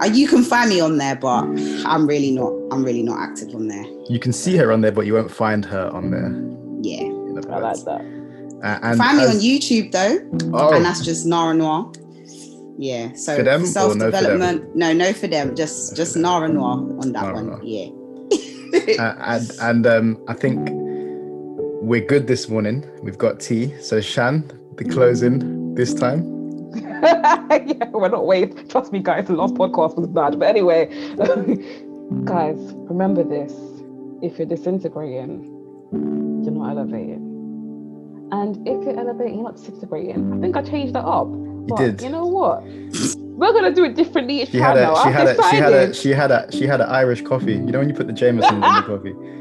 Uh, 0.00 0.06
you 0.06 0.26
can 0.26 0.42
find 0.42 0.70
me 0.70 0.80
on 0.80 0.96
there, 0.96 1.14
but 1.16 1.44
I'm 1.84 2.06
really 2.06 2.30
not. 2.30 2.52
I'm 2.72 2.82
really 2.84 3.02
not 3.02 3.18
active 3.20 3.54
on 3.54 3.68
there. 3.68 3.84
You 4.08 4.18
can 4.18 4.32
see 4.32 4.56
her 4.56 4.72
on 4.72 4.80
there, 4.80 4.92
but 4.92 5.04
you 5.04 5.12
won't 5.14 5.30
find 5.30 5.62
her 5.66 5.90
on 5.92 6.10
there. 6.10 6.30
Yeah. 6.82 7.02
in 7.04 7.36
other 7.36 7.52
I 7.52 7.58
like 7.58 7.84
that. 7.84 8.00
Uh, 8.62 8.78
and 8.82 8.98
find 8.98 9.18
me 9.18 9.24
as- 9.24 9.30
on 9.36 9.40
YouTube 9.42 9.92
though, 9.92 10.18
Oh, 10.58 10.72
and 10.74 10.84
that's 10.84 11.04
just 11.04 11.26
Nara 11.26 11.52
Noir. 11.54 11.92
Yeah. 12.78 13.12
So 13.12 13.36
For 13.36 13.42
them 13.42 13.60
or 13.60 13.64
no 13.64 13.66
for 13.66 13.72
self 13.72 13.98
development. 13.98 14.74
No, 14.74 14.92
no 14.94 15.12
for 15.12 15.26
them. 15.26 15.54
Just 15.54 15.92
No 15.92 15.96
just 15.96 16.12
for. 16.14 16.18
Nara 16.20 16.48
Noir 16.48 16.72
on 16.72 17.12
that 17.12 17.22
Nara 17.22 17.34
one. 17.34 17.46
Noir. 17.48 17.60
Yeah. 17.62 17.90
uh, 19.04 19.14
and 19.20 19.50
and 19.60 19.86
um, 19.86 20.24
I 20.28 20.32
think 20.32 20.66
we're 21.90 22.00
good 22.00 22.28
this 22.28 22.48
morning. 22.48 22.88
We've 23.02 23.18
got 23.18 23.40
tea. 23.40 23.76
So 23.80 24.00
Shan, 24.00 24.48
the 24.76 24.84
closing 24.84 25.74
this 25.74 25.92
time. 25.92 26.20
yeah, 26.76 27.88
we're 27.90 28.08
not 28.08 28.26
wait. 28.26 28.70
Trust 28.70 28.92
me, 28.92 29.00
guys. 29.00 29.26
The 29.26 29.32
last 29.32 29.54
podcast 29.54 29.96
was 29.96 30.06
bad, 30.06 30.38
but 30.38 30.46
anyway, 30.46 30.86
guys, 32.24 32.58
remember 32.88 33.24
this: 33.24 33.52
if 34.22 34.38
you're 34.38 34.46
disintegrating, 34.46 35.42
you're 36.44 36.52
not 36.52 36.70
elevating, 36.70 38.28
and 38.30 38.56
if 38.68 38.84
you're 38.84 38.96
elevating, 38.96 39.34
you're 39.34 39.50
not 39.50 39.56
disintegrating. 39.56 40.32
I 40.32 40.40
think 40.40 40.56
I 40.56 40.62
changed 40.62 40.94
that 40.94 41.04
up. 41.04 41.26
But 41.26 41.76
did. 41.76 42.02
You 42.02 42.10
know 42.10 42.24
what? 42.26 42.62
We're 42.62 43.52
gonna 43.52 43.74
do 43.74 43.82
it 43.82 43.96
differently 43.96 44.42
each 44.42 44.50
She 44.50 44.60
time 44.60 44.76
had 44.76 44.82
now. 44.84 44.92
a 44.92 45.02
she 45.02 45.08
I've 45.08 45.14
had 45.14 45.26
a 45.26 45.50
she 45.50 45.56
had 45.56 45.72
a 45.72 45.94
she 45.94 46.10
had 46.10 46.30
a 46.30 46.52
she 46.52 46.66
had 46.68 46.80
an 46.82 46.88
Irish 46.88 47.22
coffee. 47.22 47.54
You 47.54 47.72
know 47.72 47.80
when 47.80 47.88
you 47.88 47.96
put 47.96 48.06
the 48.06 48.12
Jameson 48.12 48.54
in 48.54 48.60
the 48.60 48.82
coffee. 48.86 49.14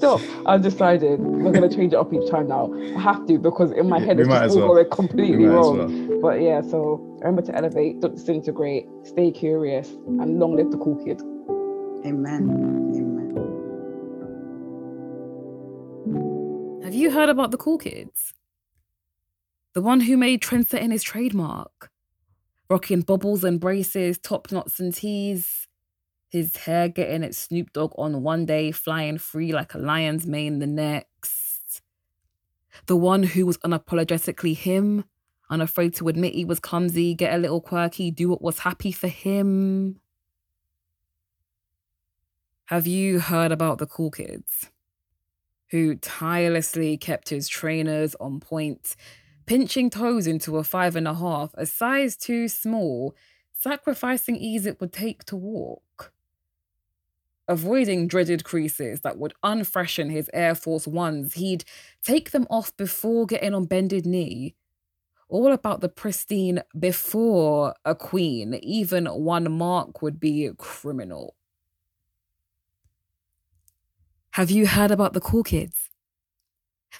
Stop. 0.00 0.20
I've 0.46 0.62
decided 0.62 1.20
we're 1.20 1.52
gonna 1.52 1.68
change 1.68 1.92
it 1.92 1.96
up 1.96 2.12
each 2.12 2.28
time 2.30 2.48
now. 2.48 2.72
I 2.96 3.00
have 3.00 3.26
to 3.26 3.38
because 3.38 3.70
in 3.72 3.88
my 3.88 3.98
head 4.00 4.16
we 4.16 4.22
it's 4.22 4.30
just 4.30 4.42
as 4.44 4.56
all 4.56 4.62
well. 4.62 4.68
going 4.74 4.90
completely 4.90 5.36
We 5.36 5.44
might 5.46 5.58
as 5.58 5.66
wrong. 5.66 6.08
well. 6.08 6.20
But 6.22 6.40
yeah, 6.40 6.62
so 6.62 6.96
remember 7.20 7.42
to 7.42 7.54
elevate, 7.54 8.00
don't 8.00 8.14
disintegrate, 8.16 8.86
stay 9.04 9.30
curious, 9.30 9.88
and 9.90 10.38
long 10.38 10.56
live 10.56 10.70
the 10.70 10.78
cool 10.78 10.96
kid. 11.04 11.20
Amen. 12.06 12.48
Amen. 12.96 13.30
Have 16.82 16.94
you 16.94 17.10
heard 17.10 17.28
about 17.28 17.50
the 17.50 17.58
cool 17.58 17.78
kids? 17.78 18.32
The 19.74 19.82
one 19.82 20.00
who 20.00 20.16
made 20.16 20.40
trendsetting 20.40 20.92
his 20.92 21.02
trademark, 21.02 21.90
rocking 22.68 23.02
bubbles 23.02 23.44
and 23.44 23.60
braces, 23.60 24.18
top 24.18 24.50
knots 24.50 24.80
and 24.80 24.92
tees, 24.94 25.59
his 26.30 26.56
hair 26.56 26.88
getting 26.88 27.22
its 27.22 27.38
Snoop 27.38 27.72
Dogg 27.72 27.92
on 27.96 28.22
one 28.22 28.46
day, 28.46 28.72
flying 28.72 29.18
free 29.18 29.52
like 29.52 29.74
a 29.74 29.78
lion's 29.78 30.26
mane 30.26 30.58
the 30.58 30.66
next. 30.66 31.82
The 32.86 32.96
one 32.96 33.22
who 33.22 33.46
was 33.46 33.58
unapologetically 33.58 34.56
him, 34.56 35.04
unafraid 35.50 35.94
to 35.96 36.08
admit 36.08 36.34
he 36.34 36.44
was 36.44 36.60
clumsy, 36.60 37.14
get 37.14 37.34
a 37.34 37.38
little 37.38 37.60
quirky, 37.60 38.10
do 38.10 38.28
what 38.28 38.42
was 38.42 38.60
happy 38.60 38.92
for 38.92 39.08
him. 39.08 40.00
Have 42.66 42.86
you 42.86 43.18
heard 43.18 43.50
about 43.50 43.78
the 43.78 43.86
cool 43.86 44.10
kids? 44.10 44.70
who 45.70 45.94
tirelessly 45.94 46.96
kept 46.96 47.28
his 47.28 47.48
trainers 47.48 48.14
on 48.16 48.40
point, 48.40 48.96
pinching 49.46 49.88
toes 49.88 50.26
into 50.26 50.56
a 50.56 50.64
five 50.64 50.96
and 50.96 51.06
a 51.06 51.14
half, 51.14 51.52
a 51.54 51.64
size 51.64 52.16
too 52.16 52.48
small, 52.48 53.14
sacrificing 53.52 54.36
ease 54.36 54.66
it 54.66 54.80
would 54.80 54.92
take 54.92 55.24
to 55.24 55.36
walk. 55.36 55.82
Avoiding 57.50 58.08
dreaded 58.08 58.44
creases 58.44 59.02
that 59.02 59.18
would 59.18 59.34
unfreshen 59.42 60.08
his 60.08 60.30
Air 60.32 60.54
Force 60.54 60.86
Ones, 60.86 61.34
he'd 61.34 61.64
take 62.02 62.30
them 62.30 62.46
off 62.48 62.74
before 62.78 63.26
getting 63.26 63.52
on 63.54 63.66
bended 63.66 64.06
knee. 64.06 64.54
All 65.28 65.52
about 65.52 65.80
the 65.80 65.88
pristine 65.88 66.62
before 66.78 67.74
a 67.84 67.94
queen, 67.94 68.54
even 68.62 69.06
one 69.06 69.52
mark 69.52 70.02
would 70.02 70.20
be 70.20 70.50
criminal. 70.58 71.34
Have 74.32 74.50
you 74.50 74.66
heard 74.66 74.90
about 74.90 75.12
the 75.12 75.20
cool 75.20 75.44
kids? 75.44 75.89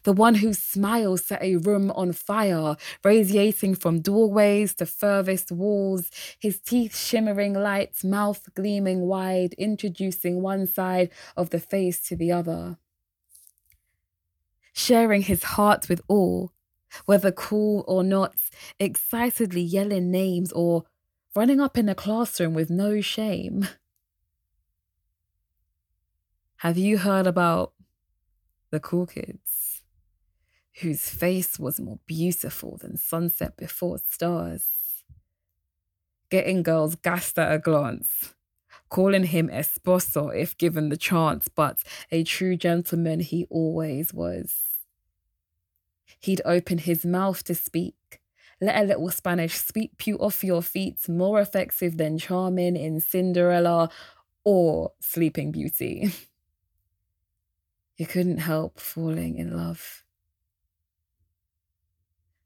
The 0.03 0.13
one 0.13 0.37
whose 0.37 0.59
smile 0.59 1.17
set 1.17 1.43
a 1.43 1.57
room 1.57 1.91
on 1.91 2.13
fire, 2.13 2.77
radiating 3.05 3.75
from 3.75 4.01
doorways 4.01 4.75
to 4.77 4.87
furthest 4.87 5.53
walls, 5.53 6.11
his 6.39 6.61
teeth 6.61 6.97
shimmering 6.97 7.55
lights, 7.55 8.05
mouth 8.05 8.49
gleaming 8.55 9.01
wide, 9.03 9.53
introducing 9.55 10.43
one 10.43 10.67
side 10.67 11.11
of 11.37 11.51
the 11.51 11.61
face 11.61 12.01
to 12.03 12.17
the 12.17 12.33
other. 12.33 12.79
Sharing 14.73 15.23
his 15.23 15.43
heart 15.43 15.89
with 15.89 16.01
all, 16.09 16.53
whether 17.05 17.33
cool 17.33 17.85
or 17.87 18.03
not, 18.03 18.35
excitedly 18.79 19.61
yelling 19.61 20.11
names 20.11 20.53
or 20.53 20.85
running 21.35 21.61
up 21.61 21.77
in 21.77 21.89
a 21.89 21.95
classroom 21.95 22.55
with 22.55 22.71
no 22.71 23.01
shame. 23.01 23.69
Have 26.59 26.79
you 26.79 26.99
heard 26.99 27.27
about 27.27 27.73
the 28.71 28.81
cool 28.81 29.07
kids 29.07 29.60
whose 30.81 31.09
face 31.09 31.59
was 31.59 31.81
more 31.81 31.99
beautiful 32.07 32.77
than 32.77 32.97
sunset 32.97 33.57
before 33.57 33.99
stars? 33.99 34.67
Getting 36.31 36.63
girls 36.63 36.95
gassed 36.95 37.39
at 37.39 37.53
a 37.53 37.59
glance, 37.59 38.35
calling 38.89 39.25
him 39.25 39.49
esposo 39.49 40.35
if 40.35 40.57
given 40.57 40.89
the 40.89 40.97
chance, 40.97 41.49
but 41.49 41.83
a 42.11 42.23
true 42.25 42.57
gentleman 42.57 43.21
he 43.21 43.47
always 43.51 44.15
was. 44.15 44.63
He'd 46.21 46.43
open 46.45 46.79
his 46.79 47.05
mouth 47.05 47.43
to 47.45 47.55
speak, 47.55 48.21
let 48.61 48.81
a 48.81 48.87
little 48.87 49.11
Spanish 49.11 49.55
sweep 49.55 50.07
you 50.07 50.17
off 50.19 50.45
your 50.45 50.63
feet, 50.63 51.09
more 51.09 51.41
effective 51.41 51.97
than 51.97 52.19
charming 52.19 52.77
in 52.77 53.01
Cinderella 53.01 53.91
or 54.45 54.93
Sleeping 55.01 55.51
Beauty. 55.51 56.13
you 57.97 58.07
couldn't 58.07 58.39
help 58.39 58.79
falling 58.79 59.37
in 59.37 59.57
love. 59.57 60.05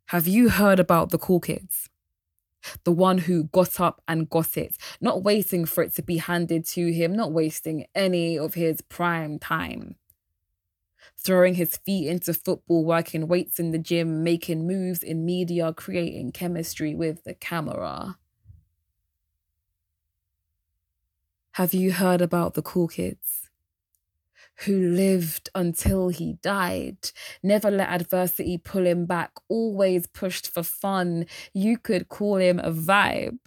Have 0.06 0.26
you 0.26 0.48
heard 0.50 0.78
about 0.78 1.10
the 1.10 1.18
cool 1.18 1.40
kids? 1.40 1.88
The 2.84 2.92
one 2.92 3.18
who 3.18 3.44
got 3.44 3.78
up 3.78 4.00
and 4.08 4.28
got 4.28 4.56
it, 4.56 4.76
not 5.00 5.22
waiting 5.22 5.66
for 5.66 5.82
it 5.82 5.94
to 5.96 6.02
be 6.02 6.16
handed 6.16 6.64
to 6.68 6.92
him, 6.92 7.14
not 7.14 7.32
wasting 7.32 7.86
any 7.94 8.38
of 8.38 8.54
his 8.54 8.80
prime 8.80 9.38
time 9.38 9.96
throwing 11.16 11.54
his 11.54 11.76
feet 11.78 12.08
into 12.08 12.34
football, 12.34 12.84
working 12.84 13.26
weights 13.26 13.58
in 13.58 13.70
the 13.70 13.78
gym, 13.78 14.22
making 14.22 14.66
moves 14.66 15.02
in 15.02 15.24
media, 15.24 15.72
creating 15.72 16.32
chemistry 16.32 16.94
with 16.94 17.24
the 17.24 17.34
camera. 17.34 18.16
Have 21.52 21.72
you 21.72 21.92
heard 21.92 22.20
about 22.20 22.54
the 22.54 22.62
cool 22.62 22.88
kids? 22.88 23.43
Who 24.58 24.78
lived 24.78 25.50
until 25.54 26.08
he 26.08 26.34
died, 26.34 27.10
never 27.42 27.70
let 27.70 27.88
adversity 27.88 28.56
pull 28.56 28.86
him 28.86 29.04
back, 29.04 29.32
always 29.48 30.06
pushed 30.06 30.48
for 30.48 30.62
fun. 30.62 31.26
You 31.52 31.76
could 31.76 32.08
call 32.08 32.36
him 32.36 32.60
a 32.60 32.70
vibe. 32.70 33.38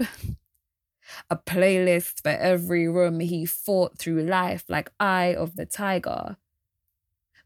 a 1.30 1.38
playlist 1.38 2.22
for 2.22 2.30
every 2.30 2.88
room 2.88 3.22
he 3.22 3.46
fought 3.46 3.98
through 3.98 4.24
life 4.24 4.66
like 4.68 4.92
Eye 5.00 5.34
of 5.34 5.56
the 5.56 5.66
Tiger 5.66 6.38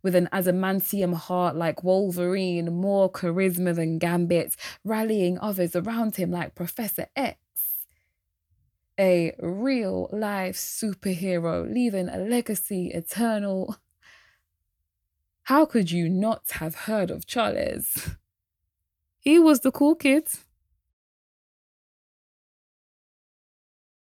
with 0.04 0.16
an 0.16 0.30
adamantium 0.32 1.14
heart 1.14 1.56
like 1.56 1.84
Wolverine, 1.84 2.74
more 2.74 3.12
charisma 3.12 3.76
than 3.76 4.00
Gambit, 4.00 4.56
rallying 4.84 5.38
others 5.40 5.76
around 5.76 6.16
him 6.16 6.32
like 6.32 6.56
Professor 6.56 7.08
X. 7.16 7.38
A 9.02 9.34
real 9.40 10.10
life 10.14 10.56
superhero, 10.56 11.68
leaving 11.68 12.08
a 12.08 12.20
legacy 12.20 12.92
eternal. 12.94 13.78
How 15.46 15.66
could 15.66 15.90
you 15.90 16.08
not 16.08 16.52
have 16.52 16.76
heard 16.86 17.10
of 17.10 17.26
Charles? 17.26 18.12
He 19.20 19.40
was 19.40 19.62
the 19.62 19.72
cool 19.72 19.96
kid. 19.96 20.28